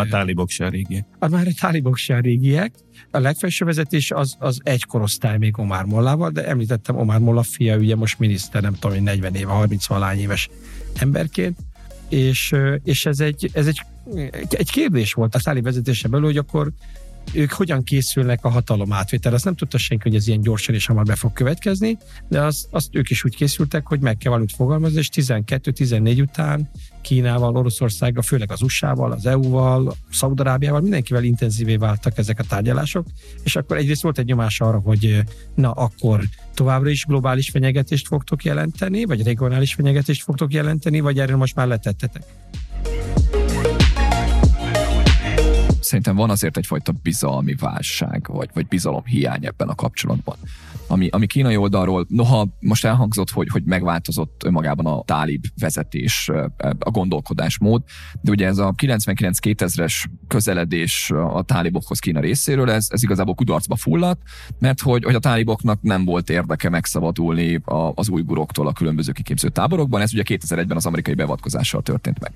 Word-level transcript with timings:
már 0.00 0.10
tálibok 0.10 0.50
se 0.50 0.68
régiek. 0.68 1.04
Az 1.18 1.30
már 1.30 1.46
a 1.46 1.50
tálibok 1.60 1.96
se 1.96 2.20
régiek. 2.20 2.74
A 3.10 3.18
legfelső 3.18 3.64
vezetés 3.64 4.10
az, 4.10 4.36
az 4.38 4.60
egy 4.62 4.84
korosztály 4.84 5.38
még 5.38 5.58
Omar 5.58 5.84
Mollával, 5.84 6.30
de 6.30 6.46
említettem 6.46 6.96
Omar 6.96 7.18
Molla 7.18 7.42
fia, 7.42 7.76
ugye 7.76 7.96
most 7.96 8.18
miniszter, 8.18 8.62
nem 8.62 8.74
tudom, 8.78 9.02
40 9.02 9.34
éve, 9.34 9.50
30 9.50 9.86
valány 9.86 10.18
éves 10.18 10.48
emberként, 10.94 11.58
és, 12.08 12.54
és 12.84 13.06
ez, 13.06 13.20
egy, 13.20 13.50
ez 13.52 13.66
egy, 13.66 13.80
egy 14.50 14.70
kérdés 14.70 15.12
volt 15.12 15.34
a 15.34 15.38
táli 15.38 15.60
vezetése 15.60 16.08
belül, 16.08 16.26
hogy 16.26 16.36
akkor 16.36 16.72
ők 17.32 17.52
hogyan 17.52 17.82
készülnek 17.82 18.44
a 18.44 18.48
hatalom 18.48 18.92
átvétel. 18.92 19.34
Azt 19.34 19.44
nem 19.44 19.54
tudta 19.54 19.78
senki, 19.78 20.08
hogy 20.08 20.18
ez 20.18 20.28
ilyen 20.28 20.40
gyorsan 20.40 20.74
és 20.74 20.86
hamar 20.86 21.04
be 21.04 21.14
fog 21.14 21.32
következni, 21.32 21.98
de 22.28 22.40
azt, 22.42 22.66
azt 22.70 22.88
ők 22.92 23.10
is 23.10 23.24
úgy 23.24 23.36
készültek, 23.36 23.86
hogy 23.86 24.00
meg 24.00 24.16
kell 24.16 24.30
valamit 24.30 24.54
fogalmazni, 24.54 24.98
és 24.98 25.08
12-14 25.12 26.20
után 26.20 26.70
Kínával, 27.00 27.56
Oroszországgal, 27.56 28.22
főleg 28.22 28.52
az 28.52 28.62
USA-val, 28.62 29.12
az 29.12 29.26
EU-val, 29.26 29.96
Szaudarábiával, 30.10 30.80
mindenkivel 30.80 31.24
intenzívé 31.24 31.76
váltak 31.76 32.18
ezek 32.18 32.38
a 32.38 32.42
tárgyalások, 32.42 33.06
és 33.44 33.56
akkor 33.56 33.76
egyrészt 33.76 34.02
volt 34.02 34.18
egy 34.18 34.26
nyomás 34.26 34.60
arra, 34.60 34.78
hogy 34.78 35.22
na 35.54 35.70
akkor 35.70 36.20
továbbra 36.54 36.90
is 36.90 37.04
globális 37.04 37.50
fenyegetést 37.50 38.06
fogtok 38.06 38.44
jelenteni, 38.44 39.04
vagy 39.04 39.22
regionális 39.22 39.74
fenyegetést 39.74 40.22
fogtok 40.22 40.52
jelenteni, 40.52 41.00
vagy 41.00 41.18
erről 41.18 41.36
most 41.36 41.54
már 41.54 41.66
letettetek? 41.66 42.22
Szerintem 45.90 46.16
van 46.16 46.30
azért 46.30 46.56
egyfajta 46.56 46.92
bizalmi 47.02 47.54
válság, 47.54 48.26
vagy, 48.28 48.48
vagy 48.54 48.66
bizalom 48.66 49.04
hiány 49.04 49.46
ebben 49.46 49.68
a 49.68 49.74
kapcsolatban. 49.74 50.36
Ami, 50.86 51.08
ami 51.08 51.26
kínai 51.26 51.56
oldalról, 51.56 52.06
noha 52.08 52.48
most 52.60 52.84
elhangzott, 52.84 53.30
hogy, 53.30 53.48
hogy 53.48 53.62
megváltozott 53.64 54.42
önmagában 54.44 54.86
a 54.86 55.02
tálib 55.04 55.44
vezetés, 55.60 56.30
a 56.78 56.90
gondolkodásmód, 56.90 57.82
de 58.20 58.30
ugye 58.30 58.46
ez 58.46 58.58
a 58.58 58.74
99-2000-es 58.76 60.04
közeledés 60.28 61.10
a 61.10 61.42
tálibokhoz 61.42 61.98
Kína 61.98 62.20
részéről, 62.20 62.70
ez, 62.70 62.86
ez 62.90 63.02
igazából 63.02 63.34
kudarcba 63.34 63.76
fulladt, 63.76 64.20
mert 64.58 64.80
hogy, 64.80 65.04
hogy 65.04 65.14
a 65.14 65.18
táliboknak 65.18 65.82
nem 65.82 66.04
volt 66.04 66.30
érdeke 66.30 66.68
megszabadulni 66.68 67.54
a, 67.64 67.92
az 67.94 68.08
újguroktól 68.08 68.66
a 68.66 68.72
különböző 68.72 69.12
kiképző 69.12 69.48
táborokban, 69.48 70.00
ez 70.00 70.12
ugye 70.12 70.22
2001-ben 70.26 70.76
az 70.76 70.86
amerikai 70.86 71.14
beavatkozással 71.14 71.82
történt 71.82 72.20
meg. 72.20 72.32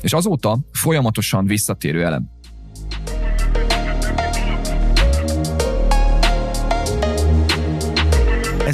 És 0.00 0.12
azóta 0.12 0.58
folyamatosan 0.72 1.46
visszatérő 1.46 2.04
elem 2.04 2.34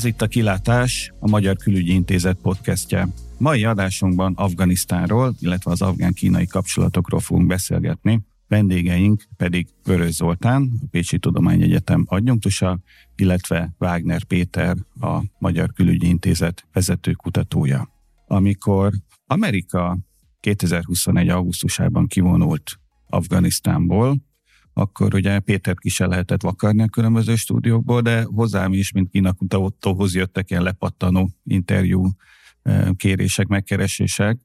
ez 0.03 0.09
itt 0.09 0.23
a 0.23 0.27
Kilátás, 0.27 1.13
a 1.19 1.29
Magyar 1.29 1.57
Külügyi 1.57 1.93
Intézet 1.93 2.39
podcastje. 2.43 3.09
Mai 3.39 3.65
adásunkban 3.65 4.33
Afganisztánról, 4.37 5.35
illetve 5.41 5.71
az 5.71 5.83
afgán-kínai 5.83 6.47
kapcsolatokról 6.47 7.21
fogunk 7.21 7.47
beszélgetni. 7.47 8.21
Vendégeink 8.49 9.23
pedig 9.37 9.69
Vörös 9.85 10.15
Zoltán, 10.15 10.71
a 10.83 10.87
Pécsi 10.91 11.19
Tudományegyetem 11.19 12.05
adjunktusa, 12.09 12.79
illetve 13.17 13.75
Wagner 13.79 14.25
Péter, 14.25 14.77
a 15.01 15.23
Magyar 15.39 15.73
Külügyi 15.73 16.07
Intézet 16.07 16.67
vezető 16.73 17.13
kutatója. 17.13 17.89
Amikor 18.27 18.93
Amerika 19.27 19.99
2021. 20.41 21.29
augusztusában 21.29 22.07
kivonult 22.07 22.81
Afganisztánból, 23.13 24.17
akkor 24.73 25.15
ugye 25.15 25.41
Péter 25.41 25.75
ki 25.75 25.89
se 25.89 26.07
lehetett 26.07 26.43
vakarni 26.43 26.83
a 26.83 26.89
különböző 26.89 27.37
stúdiókból, 27.37 28.01
de 28.01 28.23
hozzám 28.23 28.73
is, 28.73 28.93
mint 28.93 29.11
kínakutatóhoz 29.11 30.15
jöttek 30.15 30.51
ilyen 30.51 30.63
lepattanó 30.63 31.31
interjú 31.45 32.09
eh, 32.63 32.89
kérések, 32.97 33.47
megkeresések, 33.47 34.39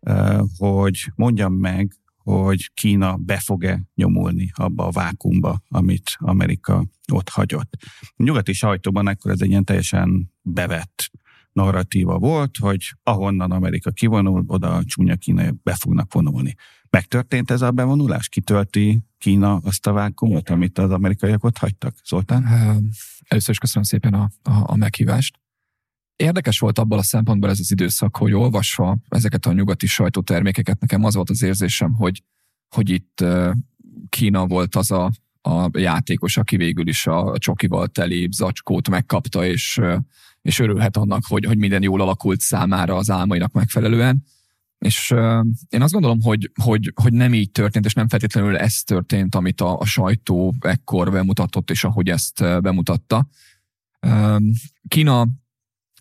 eh, 0.00 0.38
hogy 0.58 1.12
mondjam 1.14 1.52
meg, 1.52 1.92
hogy 2.16 2.70
Kína 2.74 3.16
be 3.16 3.38
fog-e 3.38 3.82
nyomulni 3.94 4.50
abba 4.54 4.86
a 4.86 4.90
vákumba, 4.90 5.62
amit 5.68 6.16
Amerika 6.18 6.86
ott 7.12 7.28
hagyott. 7.28 7.76
A 8.00 8.22
nyugati 8.22 8.52
sajtóban 8.52 9.06
akkor 9.06 9.30
ez 9.30 9.40
egy 9.40 9.48
ilyen 9.48 9.64
teljesen 9.64 10.32
bevett 10.42 11.10
narratíva 11.52 12.18
volt, 12.18 12.56
hogy 12.56 12.92
ahonnan 13.02 13.50
Amerika 13.50 13.90
kivonul, 13.90 14.44
oda 14.46 14.74
a 14.74 14.84
csúnya 14.84 15.16
Kína 15.16 15.52
be 15.62 15.74
fognak 15.74 16.12
vonulni. 16.12 16.54
Megtörtént 16.96 17.50
ez 17.50 17.62
a 17.62 17.70
bevonulás? 17.70 18.28
Kitölti 18.28 19.00
Kína 19.18 19.56
azt 19.56 19.86
a 19.86 19.92
vákumot, 19.92 20.48
amit 20.48 20.78
az 20.78 20.90
amerikaiak 20.90 21.44
ott 21.44 21.58
hagytak? 21.58 21.94
Zoltán? 22.04 22.44
Először 23.24 23.50
is 23.50 23.58
köszönöm 23.58 23.82
szépen 23.82 24.14
a, 24.14 24.30
a, 24.42 24.50
a 24.66 24.76
meghívást. 24.76 25.38
Érdekes 26.16 26.58
volt 26.58 26.78
abban 26.78 26.98
a 26.98 27.02
szempontból 27.02 27.50
ez 27.50 27.60
az 27.60 27.70
időszak, 27.70 28.16
hogy 28.16 28.32
olvasva 28.32 28.96
ezeket 29.08 29.46
a 29.46 29.52
nyugati 29.52 29.86
sajtótermékeket, 29.86 30.80
nekem 30.80 31.04
az 31.04 31.14
volt 31.14 31.30
az 31.30 31.42
érzésem, 31.42 31.92
hogy, 31.92 32.22
hogy 32.68 32.90
itt 32.90 33.24
Kína 34.08 34.46
volt 34.46 34.76
az 34.76 34.90
a, 34.90 35.10
a 35.42 35.78
játékos, 35.78 36.36
aki 36.36 36.56
végül 36.56 36.88
is 36.88 37.06
a 37.06 37.38
csokival 37.38 37.86
teli 37.86 38.28
zacskót 38.30 38.88
megkapta, 38.88 39.46
és, 39.46 39.80
és 40.42 40.58
örülhet 40.58 40.96
annak, 40.96 41.22
hogy, 41.28 41.44
hogy 41.44 41.58
minden 41.58 41.82
jól 41.82 42.00
alakult 42.00 42.40
számára 42.40 42.96
az 42.96 43.10
álmainak 43.10 43.52
megfelelően. 43.52 44.24
És 44.78 45.10
én 45.68 45.82
azt 45.82 45.92
gondolom, 45.92 46.20
hogy, 46.22 46.50
hogy, 46.62 46.92
hogy 47.02 47.12
nem 47.12 47.34
így 47.34 47.50
történt, 47.50 47.84
és 47.84 47.94
nem 47.94 48.08
feltétlenül 48.08 48.56
ez 48.56 48.82
történt, 48.82 49.34
amit 49.34 49.60
a, 49.60 49.78
a 49.78 49.84
sajtó 49.84 50.54
ekkor 50.60 51.10
bemutatott, 51.10 51.70
és 51.70 51.84
ahogy 51.84 52.08
ezt 52.08 52.40
bemutatta. 52.60 53.28
Kína 54.88 55.28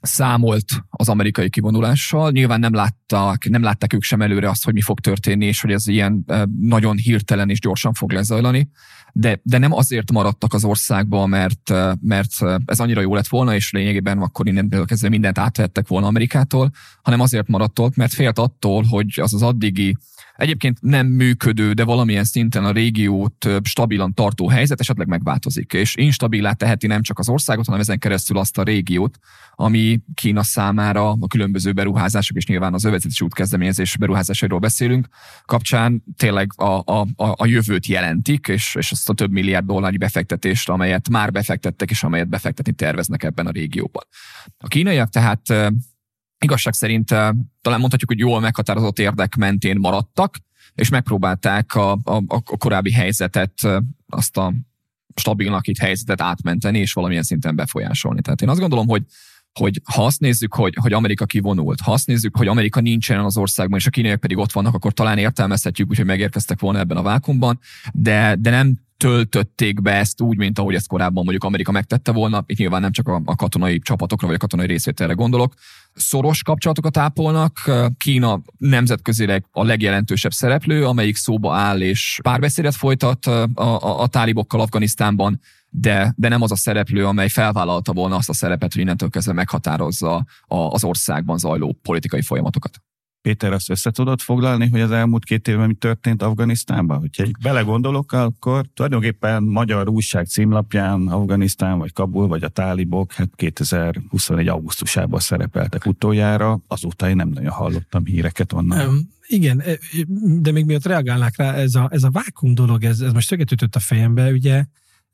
számolt 0.05 0.65
az 0.89 1.09
amerikai 1.09 1.49
kivonulással. 1.49 2.31
Nyilván 2.31 2.59
nem 2.59 2.73
látták, 2.73 3.49
nem 3.49 3.63
látták 3.63 3.93
ők 3.93 4.03
sem 4.03 4.21
előre 4.21 4.49
azt, 4.49 4.63
hogy 4.63 4.73
mi 4.73 4.81
fog 4.81 4.99
történni, 4.99 5.45
és 5.45 5.61
hogy 5.61 5.71
ez 5.71 5.87
ilyen 5.87 6.25
nagyon 6.59 6.97
hirtelen 6.97 7.49
és 7.49 7.59
gyorsan 7.59 7.93
fog 7.93 8.11
lezajlani. 8.11 8.69
De, 9.13 9.39
de 9.43 9.57
nem 9.57 9.71
azért 9.71 10.11
maradtak 10.11 10.53
az 10.53 10.63
országba, 10.63 11.25
mert, 11.25 11.73
mert 12.01 12.33
ez 12.65 12.79
annyira 12.79 13.01
jó 13.01 13.15
lett 13.15 13.27
volna, 13.27 13.55
és 13.55 13.71
lényegében 13.71 14.17
akkor 14.21 14.47
innen 14.47 14.83
kezdve 14.85 15.09
mindent 15.09 15.37
átvettek 15.37 15.87
volna 15.87 16.07
Amerikától, 16.07 16.71
hanem 17.01 17.19
azért 17.19 17.47
maradt 17.47 17.79
ott, 17.79 17.95
mert 17.95 18.13
félt 18.13 18.39
attól, 18.39 18.83
hogy 18.83 19.19
az 19.21 19.33
az 19.33 19.41
addigi 19.41 19.97
egyébként 20.35 20.81
nem 20.81 21.07
működő, 21.07 21.73
de 21.73 21.83
valamilyen 21.83 22.23
szinten 22.23 22.65
a 22.65 22.71
régiót 22.71 23.49
stabilan 23.63 24.13
tartó 24.13 24.47
helyzet 24.47 24.79
esetleg 24.79 25.07
megváltozik, 25.07 25.73
és 25.73 25.95
instabilá 25.95 26.53
teheti 26.53 26.87
nem 26.87 27.01
csak 27.01 27.19
az 27.19 27.29
országot, 27.29 27.65
hanem 27.65 27.79
ezen 27.79 27.99
keresztül 27.99 28.37
azt 28.37 28.57
a 28.57 28.63
régiót, 28.63 29.19
ami 29.55 29.99
Kína 30.13 30.43
számára 30.43 31.09
a 31.09 31.27
különböző 31.27 31.71
beruházások, 31.71 32.37
és 32.37 32.45
nyilván 32.45 32.73
az 32.73 32.83
övezetési 32.83 33.23
út 33.23 33.33
kezdeményezés 33.33 33.97
beruházásairól 33.97 34.59
beszélünk, 34.59 35.07
kapcsán 35.45 36.03
tényleg 36.17 36.51
a, 36.55 36.83
a, 36.85 37.07
a 37.15 37.45
jövőt 37.45 37.85
jelentik, 37.85 38.47
és, 38.47 38.75
és 38.79 38.91
azt 38.91 39.09
a 39.09 39.13
több 39.13 39.31
milliárd 39.31 39.65
dollárnyi 39.65 39.97
befektetést, 39.97 40.69
amelyet 40.69 41.09
már 41.09 41.31
befektettek, 41.31 41.89
és 41.89 42.03
amelyet 42.03 42.29
befektetni 42.29 42.73
terveznek 42.73 43.23
ebben 43.23 43.47
a 43.47 43.51
régióban. 43.51 44.03
A 44.57 44.67
kínaiak 44.67 45.09
tehát 45.09 45.53
igazság 46.45 46.73
szerint 46.73 47.07
talán 47.61 47.79
mondhatjuk, 47.79 48.09
hogy 48.09 48.19
jól 48.19 48.39
meghatározott 48.39 48.99
érdek 48.99 49.35
mentén 49.35 49.77
maradtak, 49.79 50.37
és 50.75 50.89
megpróbálták 50.89 51.75
a, 51.75 51.91
a, 51.91 52.23
a 52.25 52.41
korábbi 52.57 52.91
helyzetet, 52.91 53.53
azt 54.09 54.37
a 54.37 54.53
stabilnak 55.15 55.67
itt 55.67 55.77
helyzetet 55.77 56.21
átmenteni, 56.21 56.79
és 56.79 56.93
valamilyen 56.93 57.23
szinten 57.23 57.55
befolyásolni. 57.55 58.21
Tehát 58.21 58.41
én 58.41 58.49
azt 58.49 58.59
gondolom, 58.59 58.87
hogy 58.87 59.03
hogy 59.59 59.81
ha 59.93 60.05
azt 60.05 60.19
nézzük, 60.19 60.53
hogy, 60.53 60.73
hogy 60.81 60.93
Amerika 60.93 61.25
kivonult, 61.25 61.79
ha 61.79 61.91
azt 61.91 62.07
nézzük, 62.07 62.37
hogy 62.37 62.47
Amerika 62.47 62.81
nincsen 62.81 63.19
az 63.19 63.37
országban, 63.37 63.79
és 63.79 63.87
a 63.87 63.89
kínaiak 63.89 64.19
pedig 64.19 64.37
ott 64.37 64.51
vannak, 64.51 64.73
akkor 64.73 64.93
talán 64.93 65.17
értelmezhetjük 65.17 65.89
úgy, 65.89 65.97
hogy 65.97 66.05
megérkeztek 66.05 66.59
volna 66.59 66.79
ebben 66.79 66.97
a 66.97 67.01
vákumban, 67.01 67.59
de, 67.93 68.35
de 68.39 68.49
nem 68.49 68.75
töltötték 68.97 69.81
be 69.81 69.91
ezt 69.91 70.21
úgy, 70.21 70.37
mint 70.37 70.59
ahogy 70.59 70.75
ezt 70.75 70.87
korábban 70.87 71.23
mondjuk 71.23 71.43
Amerika 71.43 71.71
megtette 71.71 72.11
volna. 72.11 72.43
Itt 72.47 72.57
nyilván 72.57 72.81
nem 72.81 72.91
csak 72.91 73.07
a, 73.07 73.21
a 73.25 73.35
katonai 73.35 73.79
csapatokra 73.79 74.27
vagy 74.27 74.35
a 74.35 74.39
katonai 74.39 74.67
részvételre 74.67 75.13
gondolok. 75.13 75.53
Szoros 75.95 76.43
kapcsolatokat 76.43 76.97
ápolnak. 76.97 77.71
Kína 77.97 78.41
nemzetközileg 78.57 79.45
a 79.51 79.63
legjelentősebb 79.63 80.33
szereplő, 80.33 80.85
amelyik 80.85 81.15
szóba 81.15 81.53
áll 81.53 81.81
és 81.81 82.19
párbeszédet 82.23 82.75
folytat 82.75 83.25
a, 83.25 83.49
a, 83.53 84.01
a 84.01 84.07
tálibokkal 84.07 84.59
Afganisztánban, 84.59 85.39
de, 85.69 86.13
de 86.17 86.27
nem 86.27 86.41
az 86.41 86.51
a 86.51 86.55
szereplő, 86.55 87.05
amely 87.05 87.29
felvállalta 87.29 87.93
volna 87.93 88.15
azt 88.15 88.29
a 88.29 88.33
szerepet, 88.33 88.73
hogy 88.73 88.81
innentől 88.81 89.09
kezdve 89.09 89.33
meghatározza 89.33 90.25
a, 90.41 90.55
az 90.55 90.83
országban 90.83 91.37
zajló 91.37 91.79
politikai 91.81 92.21
folyamatokat. 92.21 92.81
Péter, 93.25 93.53
azt 93.53 93.69
össze 93.69 93.91
tudod 93.91 94.19
foglalni, 94.19 94.69
hogy 94.69 94.81
az 94.81 94.91
elmúlt 94.91 95.23
két 95.23 95.47
évben 95.47 95.67
mi 95.67 95.73
történt 95.73 96.21
Afganisztánban? 96.21 96.99
Hogyha 96.99 97.23
egy 97.23 97.35
belegondolok, 97.41 98.11
akkor 98.11 98.65
tulajdonképpen 98.73 99.43
magyar 99.43 99.89
újság 99.89 100.27
címlapján 100.27 101.07
Afganisztán, 101.07 101.77
vagy 101.77 101.93
Kabul, 101.93 102.27
vagy 102.27 102.43
a 102.43 102.47
tálibok, 102.47 103.13
hát 103.13 103.29
2021. 103.35 104.47
augusztusában 104.47 105.19
szerepeltek 105.19 105.85
utoljára, 105.85 106.59
azóta 106.67 107.09
én 107.09 107.15
nem 107.15 107.29
nagyon 107.29 107.51
hallottam 107.51 108.05
híreket 108.05 108.53
onnan. 108.53 108.87
Um, 108.87 109.09
igen, 109.27 109.59
e, 109.59 109.77
de 110.41 110.51
még 110.51 110.65
miatt 110.65 110.85
reagálnák 110.85 111.37
rá, 111.37 111.53
ez 111.53 111.75
a, 111.75 111.89
ez 111.91 112.03
a 112.03 112.09
vákum 112.09 112.53
dolog, 112.53 112.83
ez, 112.83 112.99
ez 112.99 113.11
most 113.11 113.29
tökéletül 113.29 113.67
a 113.71 113.79
fejembe, 113.79 114.31
ugye 114.31 114.63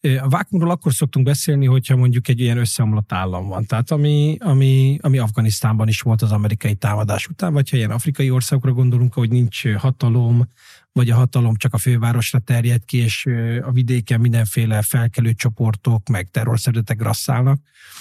A 0.02 0.30
vákumról 0.30 0.72
akkor 0.72 0.94
szoktunk 0.94 1.26
beszélni, 1.26 1.66
hogyha 1.66 1.96
mondjuk 1.96 2.28
egy 2.28 2.40
ilyen 2.40 2.58
összeomlott 2.58 3.12
állam 3.12 3.48
van. 3.48 3.66
Tehát 3.66 3.92
ami, 3.92 4.38
ami, 4.40 4.98
ami 5.02 5.18
Afganisztánban 5.18 5.88
is 5.88 6.02
volt 6.02 6.22
az 6.22 6.32
amerikai 6.32 6.76
támadás 6.76 7.28
után, 7.28 7.54
vagy 7.54 7.70
ha 7.70 7.78
ilyen 7.78 7.92
afrikai 7.92 8.30
országokra 8.30 8.72
gondolunk, 8.72 9.14
hogy 9.14 9.30
nincs 9.30 9.68
hatalom, 9.68 10.48
vagy 10.92 11.10
a 11.10 11.16
hatalom 11.16 11.56
csak 11.56 11.74
a 11.74 11.78
fővárosra 11.78 12.40
terjed 12.40 12.86
ki, 12.86 12.98
és 12.98 13.26
a 13.62 13.72
vidéken 13.72 14.20
mindenféle 14.20 14.82
felkelő 14.82 15.34
csoportok, 15.34 16.08
meg 16.10 16.30
terrorszervezetek 16.30 16.98
grasszálnak. 16.98 17.60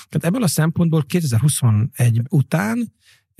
Tehát 0.09 0.27
ebből 0.27 0.43
a 0.43 0.49
szempontból 0.49 1.05
2021 1.07 2.21
után 2.29 2.93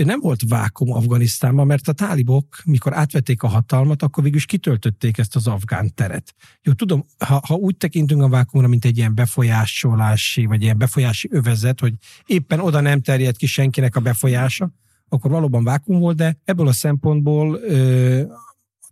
nem 0.05 0.21
volt 0.21 0.41
vákum 0.49 0.93
Afganisztánban, 0.93 1.67
mert 1.67 1.89
a 1.89 1.93
tálibok, 1.93 2.63
mikor 2.65 2.97
átvették 2.97 3.43
a 3.43 3.49
hatalmat, 3.49 4.03
akkor 4.03 4.23
végül 4.23 4.39
is 4.39 4.47
kitöltötték 4.47 5.19
ezt 5.19 5.37
az 5.37 5.47
afgán 5.47 5.95
teret. 5.95 6.35
Jó, 6.63 6.73
tudom, 6.73 7.05
ha, 7.19 7.43
ha 7.47 7.55
úgy 7.55 7.77
tekintünk 7.77 8.23
a 8.23 8.29
vákumra, 8.29 8.69
mint 8.69 8.85
egy 8.85 8.97
ilyen 8.97 9.15
befolyásolási, 9.15 10.47
vagy 10.47 10.63
ilyen 10.63 10.79
befolyási 10.79 11.29
övezet, 11.33 11.81
hogy 11.81 11.95
éppen 12.27 12.61
oda 12.61 12.81
nem 12.81 13.01
terjed 13.01 13.37
ki 13.37 13.47
senkinek 13.47 13.97
a 13.97 14.01
befolyása, 14.01 14.71
akkor 15.09 15.31
valóban 15.31 15.65
vákum 15.65 15.99
volt, 15.99 16.17
de 16.17 16.39
ebből 16.45 16.69
a 16.69 16.73
szempontból 16.73 17.55
ö, 17.55 18.23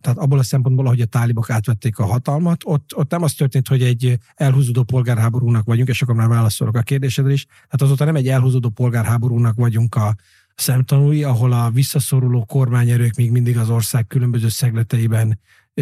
tehát 0.00 0.18
abból 0.18 0.38
a 0.38 0.42
szempontból, 0.42 0.86
ahogy 0.86 1.00
a 1.00 1.06
tálibok 1.06 1.50
átvették 1.50 1.98
a 1.98 2.04
hatalmat, 2.04 2.62
ott, 2.64 2.96
ott 2.96 3.10
nem 3.10 3.22
az 3.22 3.32
történt, 3.32 3.68
hogy 3.68 3.82
egy 3.82 4.18
elhúzódó 4.34 4.82
polgárháborúnak 4.82 5.64
vagyunk, 5.64 5.88
és 5.88 6.02
akkor 6.02 6.14
már 6.14 6.28
válaszolok 6.28 6.76
a 6.76 6.82
kérdésedre 6.82 7.32
is. 7.32 7.44
Tehát 7.44 7.82
azóta 7.82 8.04
nem 8.04 8.16
egy 8.16 8.28
elhúzódó 8.28 8.68
polgárháborúnak 8.68 9.56
vagyunk 9.56 9.94
a 9.94 10.14
szemtanúi, 10.60 11.24
ahol 11.24 11.52
a 11.52 11.70
visszaszoruló 11.70 12.44
kormányerők 12.44 13.14
még 13.14 13.30
mindig 13.30 13.58
az 13.58 13.70
ország 13.70 14.06
különböző 14.06 14.48
szegleteiben 14.48 15.40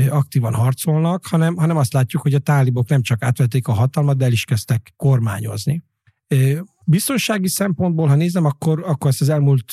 aktívan 0.09 0.55
harcolnak, 0.55 1.27
hanem, 1.27 1.57
hanem 1.57 1.77
azt 1.77 1.93
látjuk, 1.93 2.23
hogy 2.23 2.35
a 2.35 2.39
tálibok 2.39 2.89
nem 2.89 3.03
csak 3.03 3.23
átvették 3.23 3.69
a 3.69 3.73
hatalmat, 3.73 4.17
de 4.17 4.25
el 4.25 4.33
is 4.33 4.45
kezdtek 4.45 4.93
kormányozni. 4.97 5.83
Biztonsági 6.85 7.49
szempontból, 7.49 8.07
ha 8.07 8.15
nézem, 8.15 8.45
akkor, 8.45 8.83
akkor 8.87 9.11
ezt 9.11 9.21
az 9.21 9.29
elmúlt 9.29 9.73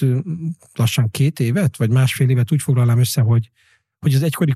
lassan 0.74 1.10
két 1.12 1.40
évet, 1.40 1.78
vagy 1.78 1.90
másfél 1.90 2.30
évet 2.30 2.52
úgy 2.52 2.62
foglalnám 2.62 3.00
össze, 3.00 3.22
hogy 3.22 3.52
hogy 4.04 4.14
az 4.14 4.24
egykori 4.24 4.52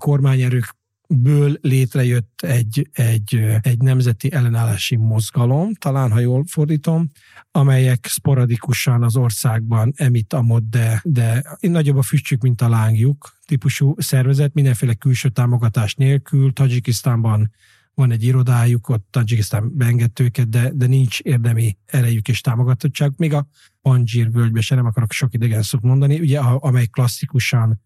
kormányerőkből 1.08 1.58
létrejött 1.62 2.42
egy, 2.42 2.90
egy, 2.92 3.58
egy 3.62 3.78
nemzeti 3.78 4.32
ellenállási 4.32 4.96
mozgalom, 4.96 5.74
talán 5.74 6.12
ha 6.12 6.20
jól 6.20 6.44
fordítom, 6.48 7.10
amelyek 7.52 8.06
sporadikusan 8.10 9.04
az 9.04 9.16
országban 9.16 9.94
emit 9.96 10.34
amott, 10.34 10.70
de, 10.70 11.02
de 11.04 11.58
nagyobb 11.60 11.98
a 11.98 12.02
füstjük, 12.02 12.42
mint 12.42 12.62
a 12.62 12.70
lángjuk 12.70 13.36
típusú 13.46 13.96
szervezet, 13.98 14.54
mindenféle 14.54 14.94
külső 14.94 15.30
támogatás 15.30 15.96
nélkül. 15.96 16.54
Tajikisztánban 16.54 17.52
van 17.94 18.12
egy 18.12 18.24
irodájuk, 18.24 18.90
ott 18.90 19.08
Tajikisztán 19.10 19.72
beengedett 19.76 20.20
őket, 20.20 20.50
de, 20.50 20.72
de 20.74 20.86
nincs 20.86 21.20
érdemi 21.20 21.78
erejük 21.86 22.28
és 22.28 22.42
támogatottság. 22.42 23.14
Még 23.18 23.34
a 23.34 23.48
Panjir 23.82 24.32
völgybe 24.32 24.62
se 24.62 24.76
nem 24.76 24.86
akarok 24.86 25.12
sok 25.12 25.34
idegen 25.34 25.62
szót 25.62 25.82
mondani, 25.82 26.20
ugye, 26.20 26.40
amely 26.40 26.86
klasszikusan 26.86 27.82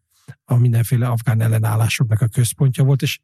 a 0.45 0.56
mindenféle 0.56 1.07
afgán 1.07 1.42
ellenállásoknak 1.42 2.22
a 2.22 2.28
központja 2.28 2.83
volt, 2.83 3.01
és 3.01 3.19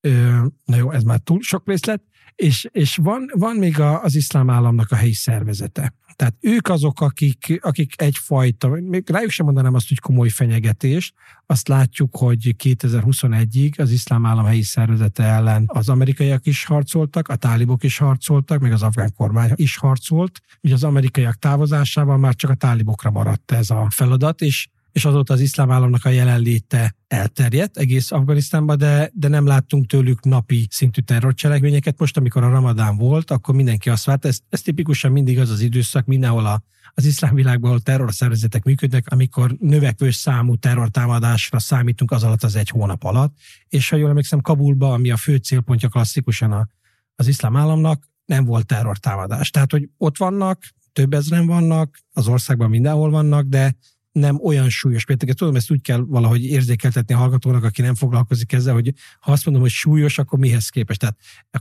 ö, 0.00 0.44
na 0.64 0.76
jó, 0.76 0.90
ez 0.90 1.02
már 1.02 1.18
túl 1.18 1.40
sok 1.40 1.66
részlet, 1.66 2.02
és, 2.34 2.68
és 2.70 2.96
van, 2.96 3.30
van 3.34 3.56
még 3.56 3.80
a, 3.80 4.02
az 4.02 4.14
iszlám 4.14 4.50
államnak 4.50 4.90
a 4.90 4.96
helyi 4.96 5.12
szervezete. 5.12 5.94
Tehát 6.16 6.36
ők 6.40 6.68
azok, 6.68 7.00
akik, 7.00 7.58
akik 7.60 7.92
egyfajta, 7.96 8.68
még 8.68 9.10
rájuk 9.10 9.30
sem 9.30 9.46
mondanám 9.46 9.74
azt, 9.74 9.88
hogy 9.88 9.98
komoly 9.98 10.28
fenyegetés, 10.28 11.12
azt 11.46 11.68
látjuk, 11.68 12.16
hogy 12.16 12.54
2021-ig 12.64 13.80
az 13.80 13.90
iszlám 13.90 14.26
állam 14.26 14.44
helyi 14.44 14.62
szervezete 14.62 15.22
ellen 15.22 15.64
az 15.66 15.88
amerikaiak 15.88 16.46
is 16.46 16.64
harcoltak, 16.64 17.28
a 17.28 17.36
tálibok 17.36 17.82
is 17.82 17.98
harcoltak, 17.98 18.60
meg 18.60 18.72
az 18.72 18.82
afgán 18.82 19.12
kormány 19.16 19.52
is 19.54 19.76
harcolt. 19.76 20.40
Ugye 20.60 20.74
az 20.74 20.84
amerikaiak 20.84 21.38
távozásával 21.38 22.18
már 22.18 22.34
csak 22.34 22.50
a 22.50 22.54
tálibokra 22.54 23.10
maradt 23.10 23.52
ez 23.52 23.70
a 23.70 23.86
feladat, 23.90 24.40
és 24.40 24.68
és 24.92 25.04
azóta 25.04 25.32
az 25.32 25.40
iszlám 25.40 25.70
államnak 25.70 26.04
a 26.04 26.08
jelenléte 26.08 26.96
elterjedt 27.08 27.76
egész 27.76 28.10
Afganisztánban, 28.10 28.78
de, 28.78 29.10
de 29.14 29.28
nem 29.28 29.46
láttunk 29.46 29.86
tőlük 29.86 30.24
napi 30.24 30.66
szintű 30.70 31.00
terrorcselekményeket. 31.00 31.98
Most, 31.98 32.16
amikor 32.16 32.42
a 32.42 32.48
ramadán 32.48 32.96
volt, 32.96 33.30
akkor 33.30 33.54
mindenki 33.54 33.90
azt 33.90 34.04
várt, 34.04 34.24
ez, 34.24 34.38
ez 34.48 34.62
tipikusan 34.62 35.12
mindig 35.12 35.38
az 35.38 35.50
az 35.50 35.60
időszak, 35.60 36.06
mindenhol 36.06 36.46
a, 36.46 36.62
az 36.94 37.04
iszlám 37.04 37.34
világban, 37.34 37.70
ahol 37.70 37.80
terrorszervezetek 37.80 38.64
működnek, 38.64 39.06
amikor 39.08 39.56
növekvő 39.58 40.10
számú 40.10 40.56
terrortámadásra 40.56 41.58
számítunk 41.58 42.10
az 42.10 42.22
alatt 42.22 42.42
az 42.42 42.56
egy 42.56 42.68
hónap 42.68 43.04
alatt. 43.04 43.36
És 43.68 43.88
ha 43.88 43.96
jól 43.96 44.08
emlékszem, 44.08 44.40
Kabulba, 44.40 44.92
ami 44.92 45.10
a 45.10 45.16
fő 45.16 45.36
célpontja 45.36 45.88
klasszikusan 45.88 46.52
a, 46.52 46.68
az 47.14 47.26
iszlám 47.26 47.56
államnak, 47.56 48.08
nem 48.24 48.44
volt 48.44 48.66
terrortámadás. 48.66 49.50
Tehát, 49.50 49.70
hogy 49.70 49.88
ott 49.96 50.16
vannak, 50.16 50.62
több 50.92 51.14
ezren 51.14 51.46
vannak, 51.46 51.98
az 52.12 52.28
országban 52.28 52.70
mindenhol 52.70 53.10
vannak, 53.10 53.44
de 53.44 53.76
nem 54.20 54.40
olyan 54.42 54.68
súlyos 54.68 55.06
mértékben. 55.06 55.36
Tudom, 55.36 55.56
ezt 55.56 55.70
úgy 55.70 55.80
kell 55.80 56.04
valahogy 56.06 56.44
érzékeltetni 56.44 57.14
a 57.14 57.18
hallgatónak, 57.18 57.64
aki 57.64 57.82
nem 57.82 57.94
foglalkozik 57.94 58.52
ezzel, 58.52 58.74
hogy 58.74 58.92
ha 59.20 59.32
azt 59.32 59.44
mondom, 59.44 59.62
hogy 59.62 59.72
súlyos, 59.72 60.18
akkor 60.18 60.38
mihez 60.38 60.68
képest. 60.68 61.00
Tehát 61.00 61.16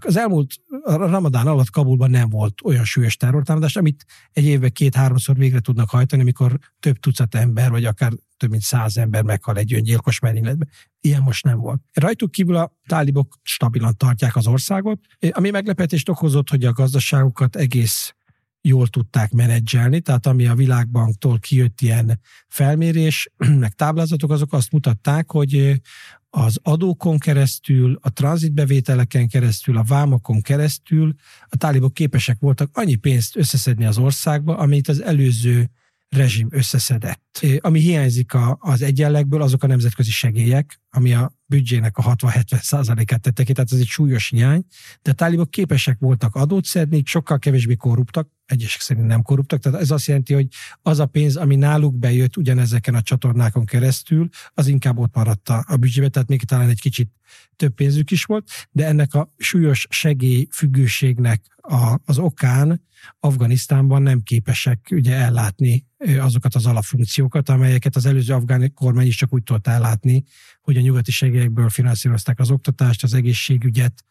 az 0.06 0.18
elmúlt 0.18 0.54
a 0.84 0.96
ramadán 0.96 1.48
alatt 1.48 1.70
Kabulban 1.70 2.10
nem 2.10 2.30
volt 2.30 2.62
olyan 2.64 2.86
súlyos 2.86 3.18
terrortámadás, 3.18 3.76
amit 3.76 4.06
egy 4.32 4.46
évben 4.46 4.72
két-háromszor 4.72 5.38
végre 5.38 5.60
tudnak 5.60 5.90
hajtani, 5.90 6.22
amikor 6.22 6.60
több 6.80 7.00
tucat 7.00 7.36
ember, 7.36 7.70
vagy 7.70 7.86
akár 7.86 8.12
több 8.38 8.50
mint 8.50 8.62
száz 8.62 8.98
ember 8.98 9.24
meghal 9.24 9.58
egy 9.58 9.74
öngyilkos 9.74 10.20
merényletben. 10.20 10.70
Ilyen 11.02 11.22
most 11.22 11.44
nem 11.44 11.60
volt. 11.60 11.82
Rajtuk 11.94 12.32
kívül 12.32 12.56
a 12.56 12.76
tálibok 12.88 13.40
stabilan 13.44 13.98
tartják 13.98 14.36
az 14.36 14.48
országot, 14.48 15.00
ami 15.32 15.50
meglepetést 15.50 16.10
okozott, 16.10 16.50
hogy 16.50 16.66
a 16.66 16.72
gazdaságukat 16.72 17.56
egész 17.56 18.14
jól 18.62 18.88
tudták 18.88 19.32
menedzselni, 19.32 20.02
tehát 20.02 20.26
ami 20.26 20.48
a 20.48 20.56
világbanktól 20.56 21.40
kijött 21.40 21.82
ilyen 21.82 22.20
felmérés, 22.48 23.30
meg 23.60 23.74
táblázatok, 23.74 24.32
azok 24.32 24.54
azt 24.54 24.72
mutatták, 24.72 25.32
hogy 25.32 25.82
az 26.30 26.60
adókon 26.64 27.18
keresztül, 27.18 28.00
a 28.02 28.14
tranzitbevételeken 28.14 29.28
keresztül, 29.28 29.78
a 29.78 29.84
vámokon 29.84 30.42
keresztül 30.42 31.14
a 31.48 31.56
tálibok 31.58 31.94
képesek 31.94 32.38
voltak 32.40 32.70
annyi 32.78 32.96
pénzt 32.96 33.36
összeszedni 33.36 33.86
az 33.86 33.98
országba, 33.98 34.58
amit 34.58 34.88
az 34.88 35.02
előző 35.02 35.70
rezsim 36.10 36.48
összeszedett. 36.52 37.46
Ami 37.60 37.80
hiányzik 37.80 38.32
az 38.58 38.82
egyenlegből, 38.82 39.42
azok 39.42 39.64
a 39.64 39.68
nemzetközi 39.68 40.12
segélyek, 40.12 40.82
ami 40.90 41.14
a 41.14 41.32
büdzsének 41.46 41.98
a 41.98 42.16
60-70 42.16 42.62
százalékát 42.62 43.22
tette 43.22 43.44
ki, 43.44 43.54
tehát 43.54 43.72
ez 43.72 43.80
egy 43.80 43.88
súlyos 43.88 44.30
hiány, 44.30 44.64
de 45.02 45.12
a 45.12 45.14
tálibok 45.14 45.50
képesek 45.50 45.98
voltak 46.00 46.36
adót 46.36 46.66
szedni, 46.66 47.02
sokkal 47.06 47.40
kevésbé 47.40 47.76
korruptak, 47.76 48.30
egyesek 48.52 48.82
szerint 48.82 49.08
nem 49.08 49.22
korruptak, 49.22 49.60
tehát 49.60 49.82
ez 49.82 49.92
azt 49.92 50.08
jelenti, 50.08 50.34
hogy 50.34 50.48
az 50.82 51.00
a 51.00 51.06
pénz, 51.06 51.36
ami 51.36 51.56
náluk 51.56 51.96
bejött 51.96 52.38
ugyanezeken 52.38 52.96
a 52.96 53.02
csatornákon 53.02 53.66
keresztül, 53.66 54.30
az 54.54 54.68
inkább 54.68 54.98
ott 54.98 55.16
maradt 55.16 55.50
a, 55.50 55.78
büdzsébe, 55.80 56.10
tehát 56.10 56.28
még 56.28 56.44
talán 56.44 56.70
egy 56.70 56.82
kicsit 56.82 57.10
több 57.56 57.74
pénzük 57.74 58.12
is 58.12 58.24
volt, 58.24 58.50
de 58.72 58.86
ennek 58.86 59.14
a 59.14 59.34
súlyos 59.38 59.88
segélyfüggőségnek 59.90 61.42
a, 61.56 62.00
az 62.06 62.18
okán 62.18 62.82
Afganisztánban 63.20 64.02
nem 64.02 64.22
képesek 64.22 64.88
ugye 64.92 65.16
ellátni 65.16 65.89
azokat 66.20 66.56
az 66.56 66.66
alapfunkciókat, 66.66 67.50
amelyeket 67.50 67.96
az 67.96 68.06
előző 68.06 68.34
afgán 68.34 68.74
kormány 68.74 69.08
is 69.08 69.16
csak 69.16 69.34
úgy 69.34 69.44
tudott 69.44 69.68
ellátni, 69.68 70.24
hogy 70.62 70.78
a 70.78 70.82
nyugati 70.82 71.12
segélyekből 71.12 71.70
finanszírozták 71.70 72.40
az 72.40 72.52
oktatást, 72.52 73.04
az 73.04 73.14
egészségügyet, 73.14 74.06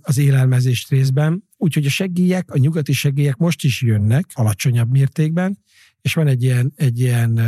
az 0.00 0.18
élelmezést 0.18 0.90
részben. 0.90 1.44
Úgyhogy 1.56 1.86
a 1.86 1.90
segélyek, 1.90 2.50
a 2.50 2.58
nyugati 2.58 2.92
segélyek 2.92 3.36
most 3.36 3.64
is 3.64 3.82
jönnek 3.82 4.26
alacsonyabb 4.32 4.90
mértékben, 4.90 5.58
és 6.00 6.14
van 6.14 6.26
egy 6.26 6.42
ilyen, 6.42 6.72
egy 6.76 7.00
ilyen 7.00 7.40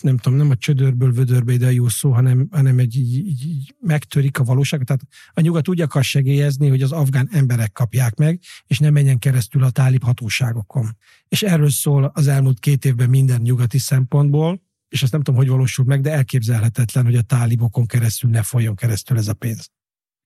nem 0.00 0.16
tudom, 0.16 0.38
nem 0.38 0.50
a 0.50 0.56
csödörből 0.56 1.12
vödörbe 1.12 1.52
ide 1.52 1.72
jó 1.72 1.88
szó, 1.88 2.12
hanem, 2.12 2.48
hanem 2.50 2.78
egy 2.78 2.96
így, 2.96 3.44
így, 3.44 3.74
megtörik 3.80 4.38
a 4.38 4.44
valóságot. 4.44 4.86
Tehát 4.86 5.02
a 5.32 5.40
nyugat 5.40 5.68
úgy 5.68 5.80
akar 5.80 6.04
segélyezni, 6.04 6.68
hogy 6.68 6.82
az 6.82 6.92
afgán 6.92 7.28
emberek 7.32 7.72
kapják 7.72 8.14
meg, 8.14 8.40
és 8.66 8.78
nem 8.78 8.92
menjen 8.92 9.18
keresztül 9.18 9.62
a 9.62 9.70
tálib 9.70 10.02
hatóságokon. 10.02 10.96
És 11.28 11.42
erről 11.42 11.70
szól 11.70 12.10
az 12.14 12.26
elmúlt 12.26 12.58
két 12.58 12.84
évben 12.84 13.10
minden 13.10 13.40
nyugati 13.40 13.78
szempontból, 13.78 14.62
és 14.88 15.02
azt 15.02 15.12
nem 15.12 15.22
tudom, 15.22 15.40
hogy 15.40 15.48
valósul 15.48 15.84
meg, 15.84 16.00
de 16.00 16.12
elképzelhetetlen, 16.12 17.04
hogy 17.04 17.16
a 17.16 17.22
tálibokon 17.22 17.86
keresztül 17.86 18.30
ne 18.30 18.42
folyjon 18.42 18.74
keresztül 18.74 19.18
ez 19.18 19.28
a 19.28 19.34
pénz. 19.34 19.70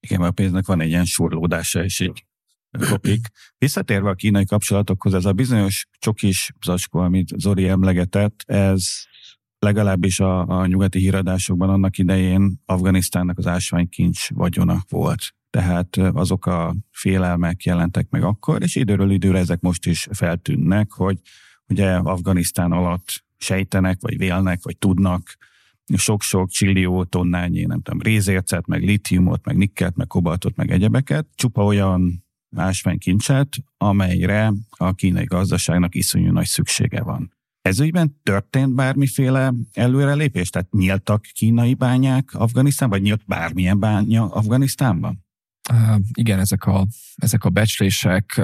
Igen, 0.01 0.21
mert 0.21 0.31
a 0.31 0.35
pénznek 0.35 0.67
van 0.67 0.81
egy 0.81 0.89
ilyen 0.89 1.05
surlódása, 1.05 1.85
és 1.85 2.01
így 2.01 2.25
kopik. 2.79 3.27
Visszatérve 3.59 4.09
a 4.09 4.15
kínai 4.15 4.45
kapcsolatokhoz, 4.45 5.15
ez 5.15 5.25
a 5.25 5.33
bizonyos 5.33 5.87
csokis 5.99 6.53
zacskó, 6.65 6.99
amit 6.99 7.33
Zori 7.37 7.69
emlegetett, 7.69 8.43
ez 8.47 8.89
legalábbis 9.59 10.21
a, 10.21 10.47
a 10.47 10.67
nyugati 10.67 10.99
híradásokban 10.99 11.69
annak 11.69 11.99
idején 11.99 12.63
Afganisztánnak 12.65 13.39
az 13.39 13.47
ásványkincs 13.47 14.31
vagyona 14.31 14.85
volt. 14.89 15.35
Tehát 15.51 15.97
azok 15.97 16.47
a 16.47 16.75
félelmek 16.91 17.65
jelentek 17.65 18.11
meg 18.11 18.23
akkor, 18.23 18.63
és 18.63 18.75
időről 18.75 19.11
időre 19.11 19.39
ezek 19.39 19.61
most 19.61 19.87
is 19.87 20.09
feltűnnek, 20.13 20.93
hogy 20.93 21.19
ugye 21.69 21.95
Afganisztán 21.95 22.73
alatt 22.73 23.25
sejtenek, 23.37 24.01
vagy 24.01 24.19
vélnek, 24.19 24.63
vagy 24.63 24.79
tudnak 24.79 25.37
sok-sok 25.95 26.51
csillió 26.51 27.05
tonnányi, 27.05 27.63
nem 27.63 27.81
tudom, 27.83 28.01
rézércet, 28.01 28.67
meg 28.67 28.83
litiumot, 28.83 29.45
meg 29.45 29.57
nikkelt, 29.57 29.97
meg 29.97 30.07
kobaltot, 30.07 30.57
meg 30.57 30.71
egyebeket. 30.71 31.27
Csupa 31.35 31.65
olyan 31.65 32.25
ásványkincset, 32.57 33.49
amelyre 33.77 34.53
a 34.71 34.93
kínai 34.93 35.25
gazdaságnak 35.25 35.95
iszonyú 35.95 36.33
nagy 36.33 36.47
szüksége 36.47 37.03
van. 37.03 37.36
Ez 37.67 37.81
ügyben 37.81 38.21
történt 38.23 38.75
bármiféle 38.75 39.53
előrelépés? 39.73 40.51
Tehát 40.51 40.73
nyíltak 40.73 41.23
kínai 41.33 41.75
bányák 41.75 42.35
Afganisztánban, 42.35 42.99
vagy 42.99 43.09
nyílt 43.09 43.23
bármilyen 43.27 43.79
bánya 43.79 44.27
Afganisztánban? 44.27 45.25
Uh, 45.73 46.01
igen, 46.13 46.39
ezek 46.39 46.65
a, 46.65 46.87
ezek 47.17 47.45
a 47.45 47.51
becslések 47.51 48.41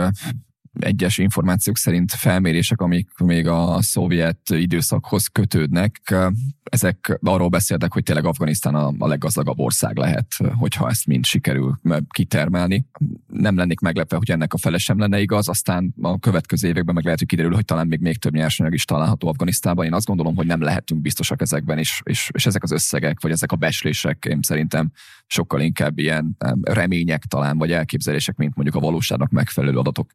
egyes 0.79 1.19
információk 1.19 1.77
szerint 1.77 2.13
felmérések, 2.13 2.81
amik 2.81 3.19
még 3.19 3.47
a 3.47 3.83
szovjet 3.83 4.51
időszakhoz 4.51 5.27
kötődnek, 5.27 6.15
ezek 6.63 7.19
arról 7.21 7.49
beszéltek, 7.49 7.93
hogy 7.93 8.03
tényleg 8.03 8.25
Afganisztán 8.25 8.75
a, 8.75 8.93
a 8.99 9.07
leggazdagabb 9.07 9.59
ország 9.59 9.97
lehet, 9.97 10.27
hogyha 10.55 10.89
ezt 10.89 11.07
mind 11.07 11.25
sikerül 11.25 11.81
kitermelni. 12.09 12.87
Nem 13.27 13.57
lennék 13.57 13.81
meglepve, 13.81 14.17
hogy 14.17 14.31
ennek 14.31 14.53
a 14.53 14.59
fele 14.59 14.79
sem 14.79 14.99
lenne 14.99 15.21
igaz, 15.21 15.49
aztán 15.49 15.95
a 16.01 16.19
következő 16.19 16.69
években 16.69 16.95
meg 16.95 17.05
lehet, 17.05 17.19
hogy 17.19 17.29
kiderül, 17.29 17.55
hogy 17.55 17.65
talán 17.65 17.87
még, 17.87 18.01
még 18.01 18.19
több 18.19 18.35
nyersanyag 18.35 18.75
is 18.75 18.85
található 18.85 19.29
Afganisztánban. 19.29 19.85
Én 19.85 19.95
azt 19.95 20.07
gondolom, 20.07 20.37
hogy 20.37 20.47
nem 20.47 20.61
lehetünk 20.61 21.01
biztosak 21.01 21.41
ezekben, 21.41 21.79
és, 21.79 22.01
és, 22.05 22.31
és 22.33 22.47
ezek 22.47 22.63
az 22.63 22.71
összegek, 22.71 23.21
vagy 23.21 23.31
ezek 23.31 23.53
a 23.53 23.57
beslések 23.57 24.27
én 24.29 24.39
szerintem 24.43 24.91
sokkal 25.27 25.61
inkább 25.61 25.99
ilyen 25.99 26.37
remények 26.63 27.25
talán, 27.25 27.59
vagy 27.59 27.73
elképzelések, 27.73 28.37
mint 28.37 28.55
mondjuk 28.55 28.77
a 28.77 28.81
valóságnak 28.81 29.31
megfelelő 29.31 29.79
adatok. 29.79 30.11